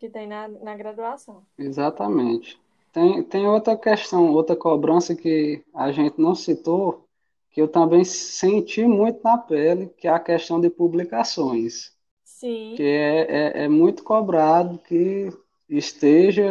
que 0.00 0.08
tem 0.08 0.26
na, 0.26 0.48
na 0.48 0.74
graduação. 0.74 1.44
Exatamente. 1.58 2.58
Tem, 2.90 3.22
tem 3.22 3.46
outra 3.46 3.76
questão, 3.76 4.32
outra 4.32 4.56
cobrança 4.56 5.14
que 5.14 5.62
a 5.74 5.92
gente 5.92 6.18
não 6.18 6.34
citou, 6.34 7.06
que 7.50 7.60
eu 7.60 7.68
também 7.68 8.04
senti 8.04 8.84
muito 8.84 9.22
na 9.22 9.36
pele, 9.36 9.88
que 9.96 10.06
é 10.06 10.10
a 10.10 10.20
questão 10.20 10.60
de 10.60 10.70
publicações. 10.70 11.92
Sim. 12.24 12.74
Que 12.76 12.82
é, 12.82 13.20
é, 13.20 13.64
é 13.64 13.68
muito 13.68 14.02
cobrado 14.04 14.78
que 14.78 15.28
esteja 15.68 16.44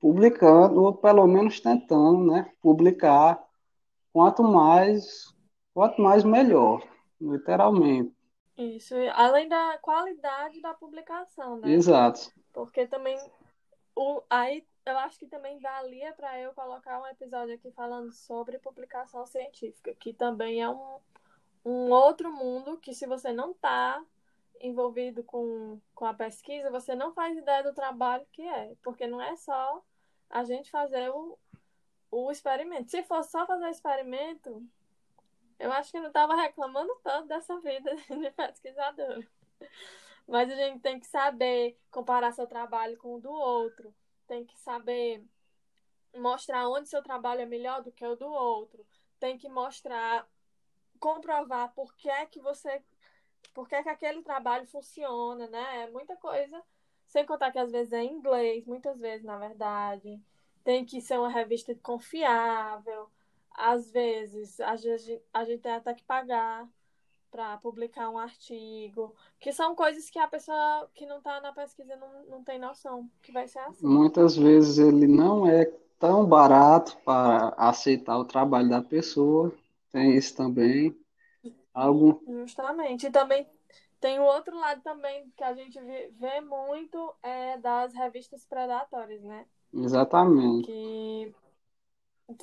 publicando, 0.00 0.82
ou 0.82 0.94
pelo 0.94 1.26
menos 1.26 1.60
tentando, 1.60 2.32
né, 2.32 2.50
publicar. 2.62 3.44
Quanto 4.12 4.42
mais, 4.42 5.34
quanto 5.74 6.00
mais 6.00 6.24
melhor, 6.24 6.82
literalmente. 7.20 8.14
Isso, 8.56 8.94
além 9.12 9.48
da 9.48 9.76
qualidade 9.82 10.60
da 10.62 10.72
publicação, 10.72 11.58
né? 11.58 11.70
Exato. 11.72 12.32
Porque 12.54 12.86
também 12.86 13.18
o, 13.94 14.22
aí 14.30 14.64
eu 14.86 14.96
acho 14.98 15.18
que 15.18 15.26
também 15.26 15.58
valia 15.58 16.12
para 16.12 16.38
eu 16.38 16.54
colocar 16.54 17.00
um 17.00 17.06
episódio 17.06 17.54
aqui 17.54 17.70
falando 17.72 18.12
sobre 18.12 18.58
publicação 18.58 18.85
científica, 19.26 19.94
que 19.94 20.12
também 20.12 20.62
é 20.62 20.68
um, 20.68 20.98
um 21.64 21.90
outro 21.90 22.32
mundo 22.32 22.78
que 22.78 22.94
se 22.94 23.06
você 23.06 23.32
não 23.32 23.50
está 23.50 24.02
envolvido 24.60 25.22
com, 25.22 25.80
com 25.94 26.06
a 26.06 26.14
pesquisa, 26.14 26.70
você 26.70 26.94
não 26.94 27.12
faz 27.12 27.36
ideia 27.36 27.62
do 27.62 27.74
trabalho 27.74 28.26
que 28.32 28.42
é, 28.42 28.74
porque 28.82 29.06
não 29.06 29.20
é 29.20 29.36
só 29.36 29.82
a 30.30 30.44
gente 30.44 30.70
fazer 30.70 31.10
o, 31.10 31.38
o 32.10 32.30
experimento. 32.30 32.90
Se 32.90 33.02
fosse 33.02 33.30
só 33.30 33.46
fazer 33.46 33.66
o 33.66 33.70
experimento, 33.70 34.64
eu 35.58 35.72
acho 35.72 35.90
que 35.90 36.00
não 36.00 36.08
estava 36.08 36.36
reclamando 36.36 36.94
tanto 37.02 37.28
dessa 37.28 37.58
vida 37.60 37.94
de 38.08 38.30
pesquisador. 38.30 39.26
Mas 40.26 40.50
a 40.50 40.54
gente 40.54 40.80
tem 40.80 40.98
que 40.98 41.06
saber 41.06 41.78
comparar 41.90 42.32
seu 42.32 42.46
trabalho 42.46 42.96
com 42.98 43.14
o 43.14 43.20
do 43.20 43.30
outro. 43.30 43.94
Tem 44.26 44.44
que 44.44 44.58
saber 44.58 45.24
mostrar 46.18 46.68
onde 46.68 46.88
seu 46.88 47.02
trabalho 47.02 47.40
é 47.40 47.46
melhor 47.46 47.82
do 47.82 47.92
que 47.92 48.04
o 48.04 48.16
do 48.16 48.26
outro. 48.26 48.84
Tem 49.18 49.38
que 49.38 49.48
mostrar, 49.48 50.28
comprovar 50.98 51.72
por 51.74 51.94
que 51.96 52.08
é 52.08 52.26
que 52.26 52.40
você. 52.40 52.82
Por 53.54 53.68
que, 53.68 53.74
é 53.74 53.82
que 53.82 53.88
aquele 53.88 54.22
trabalho 54.22 54.66
funciona, 54.66 55.46
né? 55.46 55.84
É 55.84 55.90
muita 55.90 56.16
coisa. 56.16 56.62
Sem 57.06 57.24
contar 57.24 57.52
que 57.52 57.58
às 57.58 57.70
vezes 57.70 57.92
é 57.92 58.02
em 58.02 58.12
inglês, 58.12 58.66
muitas 58.66 58.98
vezes, 58.98 59.24
na 59.24 59.38
verdade. 59.38 60.20
Tem 60.64 60.84
que 60.84 61.00
ser 61.00 61.18
uma 61.18 61.28
revista 61.28 61.74
confiável. 61.76 63.08
Às 63.52 63.90
vezes, 63.90 64.60
a 64.60 64.76
gente, 64.76 65.22
a 65.32 65.44
gente 65.44 65.62
tem 65.62 65.72
até 65.72 65.94
que 65.94 66.02
pagar 66.02 66.68
para 67.30 67.58
publicar 67.58 68.08
um 68.08 68.18
artigo, 68.18 69.14
que 69.38 69.52
são 69.52 69.74
coisas 69.74 70.08
que 70.08 70.18
a 70.18 70.26
pessoa 70.26 70.90
que 70.94 71.04
não 71.04 71.18
está 71.18 71.40
na 71.40 71.52
pesquisa 71.52 71.94
não, 71.96 72.24
não 72.26 72.44
tem 72.44 72.58
noção 72.58 73.10
que 73.22 73.30
vai 73.30 73.46
ser 73.46 73.58
assim. 73.58 73.86
Muitas 73.86 74.36
vezes 74.36 74.78
ele 74.78 75.06
não 75.06 75.46
é 75.46 75.70
tão 75.98 76.26
barato 76.26 76.96
para 77.04 77.48
aceitar 77.56 78.18
o 78.18 78.24
trabalho 78.24 78.68
da 78.68 78.82
pessoa, 78.82 79.52
tem 79.90 80.16
isso 80.16 80.36
também. 80.36 80.96
Algo... 81.72 82.22
Justamente. 82.26 83.06
E 83.06 83.10
também 83.10 83.46
tem 84.00 84.18
o 84.18 84.24
outro 84.24 84.56
lado 84.58 84.82
também 84.82 85.30
que 85.36 85.44
a 85.44 85.54
gente 85.54 85.78
vê 86.12 86.40
muito 86.40 87.14
é 87.22 87.58
das 87.58 87.92
revistas 87.92 88.44
predatórias, 88.44 89.22
né? 89.22 89.46
Exatamente. 89.72 90.66
Que 90.66 91.34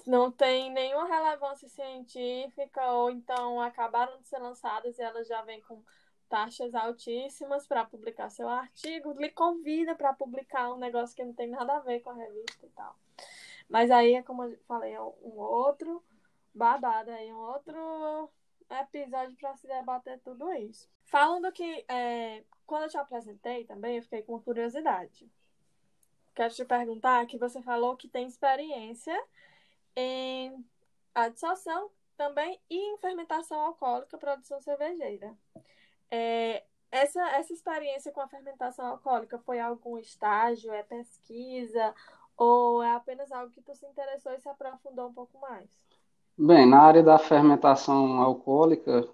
não 0.08 0.32
tem 0.32 0.72
nenhuma 0.72 1.06
relevância 1.06 1.68
científica, 1.68 2.92
ou 2.92 3.10
então 3.10 3.60
acabaram 3.62 4.18
de 4.20 4.28
ser 4.28 4.40
lançadas 4.40 4.98
e 4.98 5.02
elas 5.02 5.28
já 5.28 5.42
vêm 5.42 5.62
com 5.62 5.82
taxas 6.30 6.74
altíssimas 6.74 7.68
para 7.68 7.86
publicar 7.86 8.30
seu 8.30 8.50
artigo, 8.50 9.14
lhe 9.20 9.30
convida 9.30 9.94
para 9.94 10.14
publicar 10.14 10.74
um 10.74 10.78
negócio 10.78 11.16
que 11.16 11.24
não 11.24 11.34
tem 11.34 11.48
nada 11.48 11.78
a 11.78 11.80
ver 11.80 12.00
com 12.00 12.10
a 12.10 12.16
revista 12.16 12.66
e 12.66 12.70
tal. 12.70 12.96
Mas 13.74 13.90
aí, 13.90 14.22
como 14.22 14.44
eu 14.44 14.56
falei, 14.68 14.94
é 14.94 15.02
um 15.02 15.36
outro 15.36 16.04
babado 16.54 17.10
aí, 17.10 17.34
um 17.34 17.40
outro 17.40 18.30
episódio 18.70 19.36
para 19.36 19.56
se 19.56 19.66
debater 19.66 20.20
tudo 20.20 20.54
isso. 20.54 20.88
Falando 21.06 21.52
que, 21.52 21.84
é, 21.88 22.44
quando 22.68 22.84
eu 22.84 22.90
te 22.90 22.98
apresentei 23.00 23.66
também, 23.66 23.96
eu 23.96 24.04
fiquei 24.04 24.22
com 24.22 24.40
curiosidade. 24.40 25.28
Quero 26.36 26.54
te 26.54 26.64
perguntar 26.64 27.26
que 27.26 27.40
você 27.40 27.64
falou 27.64 27.98
que 27.98 28.08
tem 28.08 28.28
experiência 28.28 29.20
em 29.96 30.64
adsorção 31.16 31.90
também 32.16 32.62
e 32.70 32.78
em 32.78 32.98
fermentação 33.00 33.60
alcoólica, 33.60 34.20
produção 34.20 34.62
cervejeira. 34.62 35.36
É, 36.12 36.64
essa, 36.92 37.28
essa 37.32 37.52
experiência 37.52 38.12
com 38.12 38.22
a 38.22 38.28
fermentação 38.28 38.86
alcoólica 38.86 39.40
foi 39.40 39.60
algum 39.60 39.98
estágio, 39.98 40.72
é 40.72 40.84
pesquisa, 40.84 41.96
ou 42.38 42.82
é 42.82 42.94
apenas 42.94 43.32
algo 43.32 43.52
que 43.52 43.62
tu 43.62 43.74
se 43.76 43.86
interessou 43.86 44.34
e 44.34 44.40
se 44.40 44.50
aprofundou 44.50 45.08
um 45.08 45.14
pouco 45.14 45.40
mais? 45.40 45.70
Bem, 46.38 46.68
na 46.68 46.82
área 46.82 47.04
da 47.04 47.20
fermentação 47.20 48.22
alcoólica, 48.22 49.08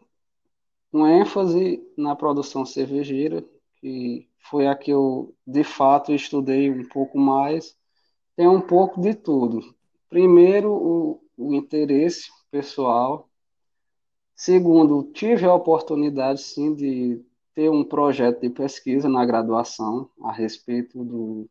com 0.92 1.08
ênfase 1.08 1.86
na 1.98 2.16
produção 2.16 2.66
cervejeira, 2.66 3.44
que 3.76 4.30
foi 4.50 4.68
a 4.68 4.76
que 4.76 4.92
eu 4.92 5.36
de 5.46 5.64
fato 5.64 6.14
estudei 6.14 6.72
um 6.72 6.88
pouco 6.88 7.18
mais, 7.20 7.78
tem 8.36 8.48
um 8.48 8.62
pouco 8.62 9.02
de 9.02 9.14
tudo. 9.14 9.76
Primeiro, 10.10 10.72
o, 10.72 11.22
o 11.38 11.54
interesse 11.54 12.32
pessoal. 12.50 13.30
Segundo, 14.36 15.04
tive 15.12 15.46
a 15.46 15.54
oportunidade, 15.54 16.42
sim, 16.42 16.74
de 16.74 17.24
ter 17.54 17.70
um 17.70 17.84
projeto 17.84 18.40
de 18.40 18.50
pesquisa 18.50 19.10
na 19.10 19.26
graduação 19.26 20.10
a 20.22 20.32
respeito 20.32 21.04
do, 21.04 21.50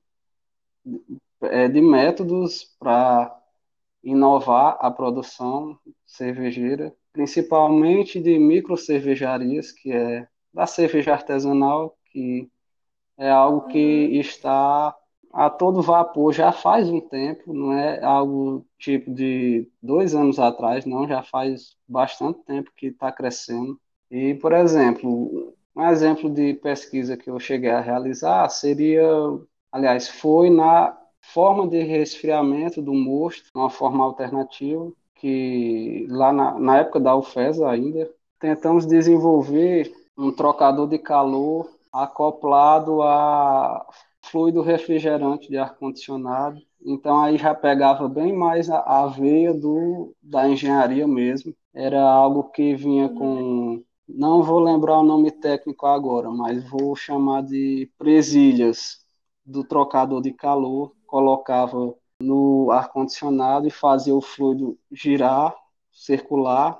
é, 1.43 1.69
de 1.69 1.81
métodos 1.81 2.65
para 2.79 3.35
inovar 4.03 4.79
a 4.81 4.91
produção 4.91 5.79
cervejeira, 6.07 6.95
principalmente 7.13 8.21
de 8.21 8.39
micro 8.39 8.77
cervejarias, 8.77 9.73
que 9.73 9.93
é 9.93 10.27
da 10.53 10.67
cerveja 10.67 11.13
artesanal, 11.13 11.97
que 12.13 12.51
é 13.17 13.31
algo 13.31 13.67
que 13.69 14.09
uhum. 14.13 14.21
está 14.21 14.97
a 15.33 15.51
todo 15.51 15.83
vapor 15.83 16.33
já 16.33 16.53
faz 16.53 16.89
um 16.89 17.01
tempo, 17.01 17.53
não 17.53 17.73
é 17.73 18.03
algo 18.03 18.67
tipo 18.79 19.13
de 19.13 19.71
dois 19.83 20.15
anos 20.15 20.39
atrás, 20.39 20.87
não, 20.87 21.07
já 21.07 21.23
faz 21.23 21.77
bastante 21.87 22.41
tempo 22.45 22.73
que 22.77 22.87
está 22.87 23.13
crescendo. 23.13 23.79
E, 24.11 24.35
por 24.35 24.53
exemplo, 24.53 25.55
um 25.77 25.85
exemplo 25.85 26.31
de 26.31 26.55
pesquisa 26.55 27.17
que 27.17 27.29
eu 27.31 27.39
cheguei 27.39 27.71
a 27.71 27.81
realizar 27.81 28.49
seria, 28.49 29.07
aliás, 29.71 30.09
foi 30.09 30.51
na 30.51 30.97
forma 31.33 31.67
de 31.69 31.83
resfriamento 31.83 32.81
do 32.81 32.95
mosto, 32.95 33.49
uma 33.55 33.71
forma 33.71 34.05
alternativa, 34.05 34.91
que 35.15 36.07
lá 36.11 36.33
na, 36.33 36.59
na 36.59 36.79
época 36.79 37.01
da 37.01 37.17
UFES 37.17 37.61
ainda, 37.61 38.11
tentamos 38.39 38.87
desenvolver 38.87 39.93
um 40.17 40.33
trocador 40.33 40.89
de 40.89 40.99
calor 40.99 41.69
acoplado 41.93 43.03
a 43.03 43.87
fluido 44.23 44.63
refrigerante 44.63 45.49
de 45.49 45.57
ar-condicionado. 45.57 46.61
Então 46.85 47.21
aí 47.21 47.37
já 47.37 47.55
pegava 47.55 48.09
bem 48.09 48.33
mais 48.33 48.71
a, 48.71 48.81
a 48.81 49.07
veia 49.07 49.53
do, 49.53 50.15
da 50.23 50.49
engenharia 50.49 51.07
mesmo. 51.07 51.55
Era 51.75 52.03
algo 52.03 52.45
que 52.51 52.75
vinha 52.75 53.09
com. 53.09 53.83
Não 54.09 54.43
vou 54.43 54.59
lembrar 54.61 54.99
o 54.99 55.05
nome 55.05 55.31
técnico 55.31 55.87
agora, 55.87 56.31
mas 56.31 56.69
vou 56.69 56.97
chamar 56.97 57.43
de 57.43 57.91
presilhas 57.99 58.99
do 59.45 59.65
trocador 59.65 60.23
de 60.23 60.33
calor. 60.33 60.93
Colocava 61.09 61.95
no 62.21 62.71
ar-condicionado 62.71 63.67
e 63.67 63.71
fazia 63.71 64.15
o 64.15 64.21
fluido 64.21 64.79
girar, 64.93 65.57
circular, 65.91 66.79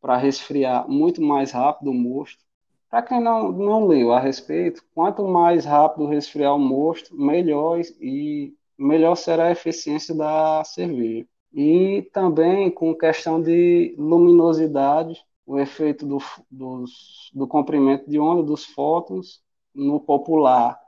para 0.00 0.16
resfriar 0.16 0.88
muito 0.88 1.22
mais 1.22 1.52
rápido 1.52 1.92
o 1.92 1.94
mosto. 1.94 2.44
Para 2.90 3.02
quem 3.02 3.20
não, 3.20 3.52
não 3.52 3.86
leu 3.86 4.12
a 4.12 4.18
respeito, 4.18 4.82
quanto 4.92 5.26
mais 5.26 5.64
rápido 5.64 6.06
resfriar 6.06 6.56
o 6.56 6.58
mosto, 6.58 7.16
melhor 7.16 7.80
e 8.00 8.52
melhor 8.76 9.14
será 9.14 9.46
a 9.46 9.52
eficiência 9.52 10.14
da 10.14 10.64
cerveja. 10.64 11.26
E 11.54 12.02
também 12.12 12.70
com 12.70 12.94
questão 12.94 13.40
de 13.40 13.94
luminosidade, 13.96 15.24
o 15.46 15.58
efeito 15.58 16.04
do, 16.04 16.18
dos, 16.50 17.30
do 17.32 17.46
comprimento 17.46 18.10
de 18.10 18.18
onda 18.18 18.42
dos 18.42 18.64
fótons 18.64 19.40
no 19.74 20.00
popular 20.00 20.78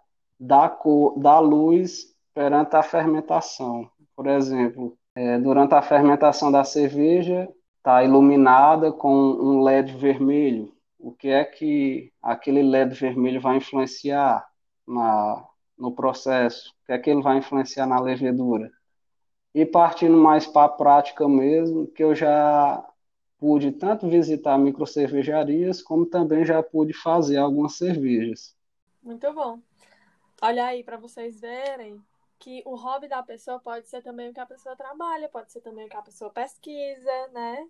da, 0.41 0.69
cor, 0.69 1.19
da 1.19 1.39
luz 1.39 2.10
perante 2.35 2.77
a 2.77 2.83
fermentação. 2.83 3.91
Por 4.15 4.27
exemplo, 4.27 4.97
é, 5.15 5.39
durante 5.39 5.75
a 5.75 5.83
fermentação 5.83 6.51
da 6.51 6.65
cerveja, 6.65 7.49
está 7.79 8.05
iluminada 8.05 8.93
com 8.93 9.13
um 9.13 9.63
LED 9.63 9.97
vermelho. 9.97 10.73
O 10.99 11.13
que 11.13 11.29
é 11.29 11.45
que 11.45 12.13
aquele 12.23 12.63
LED 12.63 12.95
vermelho 12.95 13.41
vai 13.41 13.57
influenciar 13.57 14.47
na, 14.87 15.45
no 15.79 15.93
processo? 15.93 16.71
O 16.83 16.87
que 16.87 16.93
é 16.93 16.99
que 16.99 17.11
ele 17.11 17.23
vai 17.23 17.39
influenciar 17.39 17.87
na 17.87 18.01
levedura? 18.01 18.71
E 19.55 19.65
partindo 19.65 20.17
mais 20.17 20.47
para 20.47 20.67
a 20.67 20.69
prática 20.69 21.27
mesmo, 21.29 21.87
que 21.89 22.05
eu 22.05 22.15
já 22.15 22.87
pude 23.39 23.73
tanto 23.73 24.09
visitar 24.09 24.59
microcervejarias, 24.59 25.83
como 25.83 26.05
também 26.05 26.45
já 26.45 26.63
pude 26.63 26.93
fazer 26.93 27.39
algumas 27.39 27.77
cervejas. 27.77 28.55
Muito 29.03 29.33
bom. 29.33 29.59
Olha 30.43 30.67
aí 30.67 30.85
para 30.85 30.99
vocês 30.99 31.41
verem 31.41 32.01
que 32.41 32.63
o 32.65 32.75
hobby 32.75 33.07
da 33.07 33.23
pessoa 33.23 33.61
pode 33.61 33.87
ser 33.89 34.03
também 34.03 34.31
o 34.31 34.35
que 34.35 34.41
a 34.41 34.47
pessoa 34.47 34.75
trabalha, 34.75 35.29
pode 35.29 35.53
ser 35.53 35.61
também 35.61 35.87
o 35.87 35.89
que 35.89 35.97
a 35.97 36.03
pessoa 36.03 36.31
pesquisa, 36.31 37.29
né? 37.29 37.69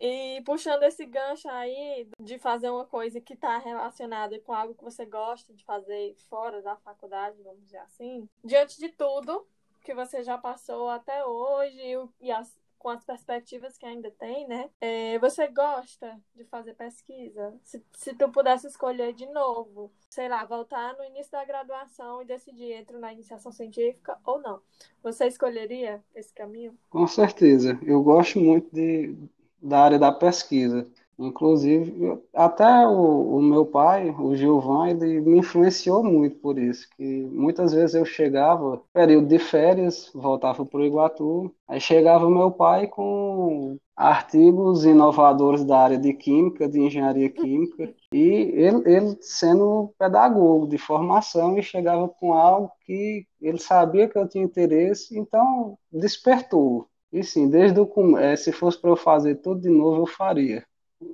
E 0.00 0.42
puxando 0.44 0.82
esse 0.82 1.06
gancho 1.06 1.48
aí 1.48 2.08
de 2.20 2.36
fazer 2.36 2.68
uma 2.68 2.84
coisa 2.84 3.20
que 3.20 3.34
está 3.34 3.56
relacionada 3.58 4.36
com 4.40 4.52
algo 4.52 4.74
que 4.74 4.82
você 4.82 5.06
gosta 5.06 5.54
de 5.54 5.64
fazer 5.64 6.16
fora 6.28 6.60
da 6.60 6.74
faculdade, 6.76 7.40
vamos 7.42 7.62
dizer 7.62 7.78
assim, 7.78 8.28
diante 8.44 8.80
de 8.80 8.88
tudo 8.88 9.46
que 9.84 9.94
você 9.94 10.24
já 10.24 10.36
passou 10.36 10.88
até 10.88 11.24
hoje 11.24 12.08
e 12.20 12.32
as, 12.32 12.52
com 12.82 12.88
as 12.88 13.04
perspectivas 13.04 13.78
que 13.78 13.86
ainda 13.86 14.10
tem, 14.10 14.46
né? 14.48 14.68
É, 14.80 15.16
você 15.20 15.46
gosta 15.46 16.20
de 16.34 16.42
fazer 16.46 16.74
pesquisa? 16.74 17.54
Se, 17.62 17.80
se 17.92 18.12
tu 18.12 18.28
pudesse 18.28 18.66
escolher 18.66 19.14
de 19.14 19.24
novo, 19.26 19.92
sei 20.10 20.28
lá, 20.28 20.44
voltar 20.44 20.96
no 20.96 21.04
início 21.04 21.30
da 21.30 21.44
graduação 21.44 22.20
e 22.20 22.24
decidir 22.24 22.72
entre 22.72 22.98
na 22.98 23.12
iniciação 23.12 23.52
científica 23.52 24.18
ou 24.24 24.40
não, 24.40 24.60
você 25.00 25.28
escolheria 25.28 26.02
esse 26.12 26.34
caminho? 26.34 26.76
Com 26.90 27.06
certeza. 27.06 27.78
Eu 27.86 28.02
gosto 28.02 28.40
muito 28.40 28.68
de, 28.74 29.16
da 29.62 29.78
área 29.78 29.98
da 30.00 30.10
pesquisa. 30.10 30.84
Inclusive, 31.18 32.18
até 32.34 32.86
o, 32.86 33.36
o, 33.36 33.42
meu 33.42 33.66
pai, 33.66 34.10
o 34.10 34.34
Gilvan, 34.34 34.88
ele 34.88 35.20
me 35.20 35.38
influenciou 35.38 36.02
muito 36.02 36.36
por 36.36 36.58
isso, 36.58 36.88
que 36.96 37.04
muitas 37.04 37.72
vezes 37.72 37.94
eu 37.94 38.04
chegava, 38.04 38.82
período 38.92 39.28
de 39.28 39.38
férias, 39.38 40.10
voltava 40.14 40.64
para 40.64 40.80
o 40.80 40.84
Iguatu, 40.84 41.54
aí 41.68 41.80
chegava 41.80 42.28
meu 42.30 42.50
pai 42.50 42.86
com 42.86 43.76
artigos 43.94 44.84
inovadores 44.84 45.64
da 45.64 45.78
área 45.78 45.98
de 45.98 46.12
química, 46.14 46.68
de 46.68 46.80
engenharia 46.80 47.28
química, 47.28 47.94
e 48.12 48.18
ele, 48.54 48.82
ele 48.86 49.18
sendo 49.20 49.94
pedagogo 49.98 50.66
de 50.66 50.78
formação 50.78 51.58
e 51.58 51.62
chegava 51.62 52.08
com 52.08 52.32
algo 52.32 52.72
que 52.84 53.26
ele 53.40 53.58
sabia 53.58 54.08
que 54.08 54.18
eu 54.18 54.28
tinha 54.28 54.44
interesse, 54.44 55.16
então 55.18 55.78
despertou. 55.92 56.88
E 57.12 57.22
sim, 57.22 57.48
desde 57.48 57.78
o 57.78 58.18
é, 58.18 58.34
se 58.36 58.50
fosse 58.50 58.80
para 58.80 58.90
eu 58.90 58.96
fazer 58.96 59.36
tudo 59.36 59.60
de 59.60 59.68
novo, 59.68 60.02
eu 60.02 60.06
faria 60.06 60.64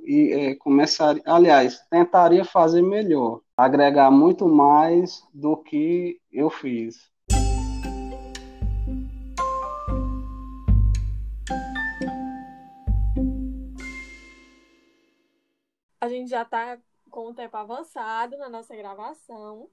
e 0.05 0.33
é, 0.33 0.55
começar, 0.55 1.17
aliás, 1.25 1.81
tentaria 1.91 2.45
fazer 2.45 2.83
melhor, 2.83 3.41
agregar 3.57 4.11
muito 4.11 4.49
mais 4.49 5.23
do 5.33 5.57
que 5.57 6.21
eu 6.33 6.51
fiz. 6.51 7.11
A 16.01 16.09
gente 16.09 16.31
já 16.31 16.43
está 16.43 16.79
com 17.11 17.31
o 17.31 17.35
tempo 17.35 17.57
avançado 17.57 18.37
na 18.39 18.49
nossa 18.49 18.75
gravação. 18.77 19.69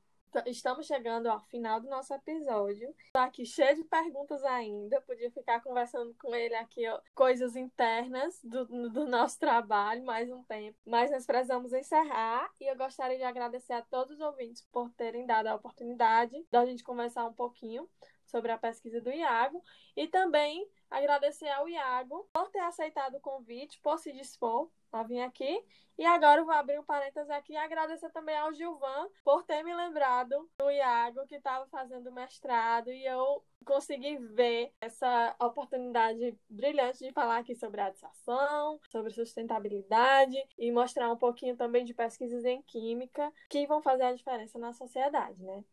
Estamos 0.45 0.85
chegando 0.85 1.27
ao 1.27 1.39
final 1.39 1.79
do 1.79 1.87
nosso 1.87 2.13
episódio. 2.13 2.93
Estou 3.05 3.21
aqui 3.21 3.45
cheio 3.45 3.75
de 3.75 3.83
perguntas 3.83 4.43
ainda. 4.43 4.99
Podia 5.01 5.31
ficar 5.31 5.61
conversando 5.61 6.13
com 6.15 6.35
ele 6.35 6.55
aqui 6.55 6.87
ó, 6.87 6.99
coisas 7.13 7.55
internas 7.55 8.39
do, 8.43 8.65
do 8.89 9.07
nosso 9.07 9.39
trabalho 9.39 10.03
mais 10.03 10.29
um 10.29 10.43
tempo. 10.43 10.77
Mas 10.85 11.09
nós 11.11 11.25
precisamos 11.25 11.71
encerrar 11.71 12.51
e 12.59 12.65
eu 12.69 12.75
gostaria 12.75 13.17
de 13.17 13.23
agradecer 13.23 13.73
a 13.73 13.81
todos 13.81 14.15
os 14.15 14.19
ouvintes 14.19 14.67
por 14.71 14.89
terem 14.91 15.25
dado 15.25 15.47
a 15.47 15.55
oportunidade 15.55 16.45
da 16.51 16.65
gente 16.65 16.83
conversar 16.83 17.25
um 17.25 17.33
pouquinho 17.33 17.89
sobre 18.25 18.51
a 18.51 18.57
pesquisa 18.57 18.99
do 18.99 19.11
Iago 19.11 19.63
e 19.95 20.07
também 20.07 20.67
agradecer 20.89 21.47
ao 21.49 21.69
Iago 21.69 22.27
por 22.33 22.49
ter 22.49 22.59
aceitado 22.59 23.15
o 23.15 23.21
convite, 23.21 23.79
por 23.81 23.97
se 23.99 24.11
dispor 24.11 24.69
a 24.97 25.03
vir 25.03 25.21
aqui. 25.21 25.63
E 25.97 26.05
agora 26.05 26.41
eu 26.41 26.45
vou 26.45 26.53
abrir 26.53 26.77
um 26.77 26.83
parênteses 26.83 27.29
aqui 27.29 27.53
e 27.53 27.57
agradecer 27.57 28.09
também 28.11 28.35
ao 28.37 28.53
Gilvan 28.53 29.07
por 29.23 29.43
ter 29.43 29.63
me 29.63 29.73
lembrado 29.73 30.49
do 30.59 30.69
Iago 30.69 31.25
que 31.25 31.35
estava 31.35 31.65
fazendo 31.67 32.11
mestrado 32.11 32.91
e 32.91 33.05
eu 33.05 33.41
consegui 33.65 34.17
ver 34.17 34.73
essa 34.81 35.35
oportunidade 35.39 36.37
brilhante 36.49 36.99
de 36.99 37.13
falar 37.13 37.37
aqui 37.37 37.55
sobre 37.55 37.79
a 37.79 37.89
dissertação, 37.89 38.79
sobre 38.89 39.11
sustentabilidade 39.13 40.37
e 40.57 40.69
mostrar 40.69 41.11
um 41.11 41.17
pouquinho 41.17 41.55
também 41.55 41.85
de 41.85 41.93
pesquisas 41.93 42.43
em 42.43 42.61
química 42.63 43.31
que 43.49 43.65
vão 43.65 43.81
fazer 43.81 44.03
a 44.03 44.13
diferença 44.13 44.59
na 44.59 44.73
sociedade, 44.73 45.41
né? 45.41 45.63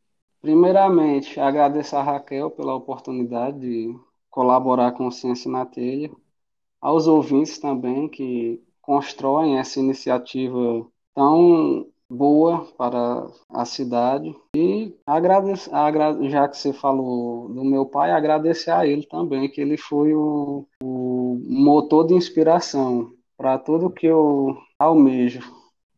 Primeiramente, 0.40 1.38
agradeço 1.38 1.96
a 1.96 2.02
Raquel 2.02 2.50
pela 2.50 2.74
oportunidade 2.74 3.60
de 3.60 3.96
colaborar 4.30 4.92
com 4.92 5.10
Ciência 5.10 5.50
na 5.50 5.66
Telha, 5.66 6.10
aos 6.80 7.06
ouvintes 7.06 7.58
também 7.58 8.08
que 8.08 8.60
constroem 8.82 9.58
essa 9.58 9.80
iniciativa 9.80 10.86
tão 11.14 11.86
boa 12.10 12.66
para 12.76 13.26
a 13.48 13.64
cidade 13.64 14.34
e 14.54 14.94
agradecer, 15.06 15.70
já 16.28 16.46
que 16.46 16.58
você 16.58 16.72
falou 16.72 17.48
do 17.48 17.64
meu 17.64 17.86
pai, 17.86 18.10
agradecer 18.10 18.70
a 18.70 18.86
ele 18.86 19.06
também, 19.06 19.48
que 19.48 19.60
ele 19.60 19.78
foi 19.78 20.12
o, 20.12 20.66
o 20.82 21.40
motor 21.48 22.06
de 22.06 22.14
inspiração 22.14 23.14
para 23.36 23.58
tudo 23.58 23.90
que 23.90 24.06
eu 24.06 24.58
almejo 24.78 25.40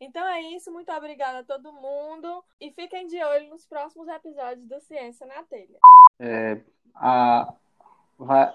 então 0.05 0.27
é 0.29 0.40
isso, 0.42 0.70
muito 0.70 0.92
obrigada 0.92 1.38
a 1.38 1.44
todo 1.44 1.73
mundo 1.73 2.44
e 2.61 2.70
fiquem 2.70 3.07
de 3.07 3.23
olho 3.25 3.49
nos 3.49 3.64
próximos 3.64 4.07
episódios 4.07 4.68
do 4.68 4.79
Ciência 4.81 5.27
na 5.27 5.42
Telha. 5.44 5.79
É, 6.20 6.61
a, 6.94 7.55
vai, 8.18 8.55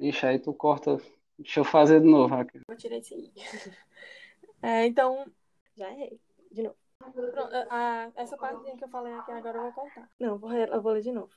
ixi, 0.00 0.26
aí 0.26 0.38
tu 0.40 0.52
corta. 0.52 1.00
Deixa 1.40 1.60
eu 1.60 1.64
fazer 1.64 2.00
de 2.00 2.06
novo, 2.06 2.34
Raquel. 2.34 2.62
Vou 2.66 2.76
tirar 2.76 2.98
isso 2.98 3.14
aí. 3.14 3.32
É, 4.62 4.84
então, 4.84 5.24
já 5.74 5.90
errei. 5.90 6.20
De 6.52 6.62
novo. 6.62 6.76
Pronto, 6.98 7.50
a, 7.70 8.10
essa 8.14 8.36
parte 8.36 8.76
que 8.76 8.84
eu 8.84 8.88
falei 8.90 9.14
aqui 9.14 9.32
agora 9.32 9.56
eu 9.56 9.62
vou 9.62 9.72
contar. 9.72 10.10
Não, 10.20 10.36
vou, 10.36 10.52
eu 10.52 10.82
vou 10.82 10.92
ler 10.92 11.00
de 11.00 11.12
novo. 11.12 11.32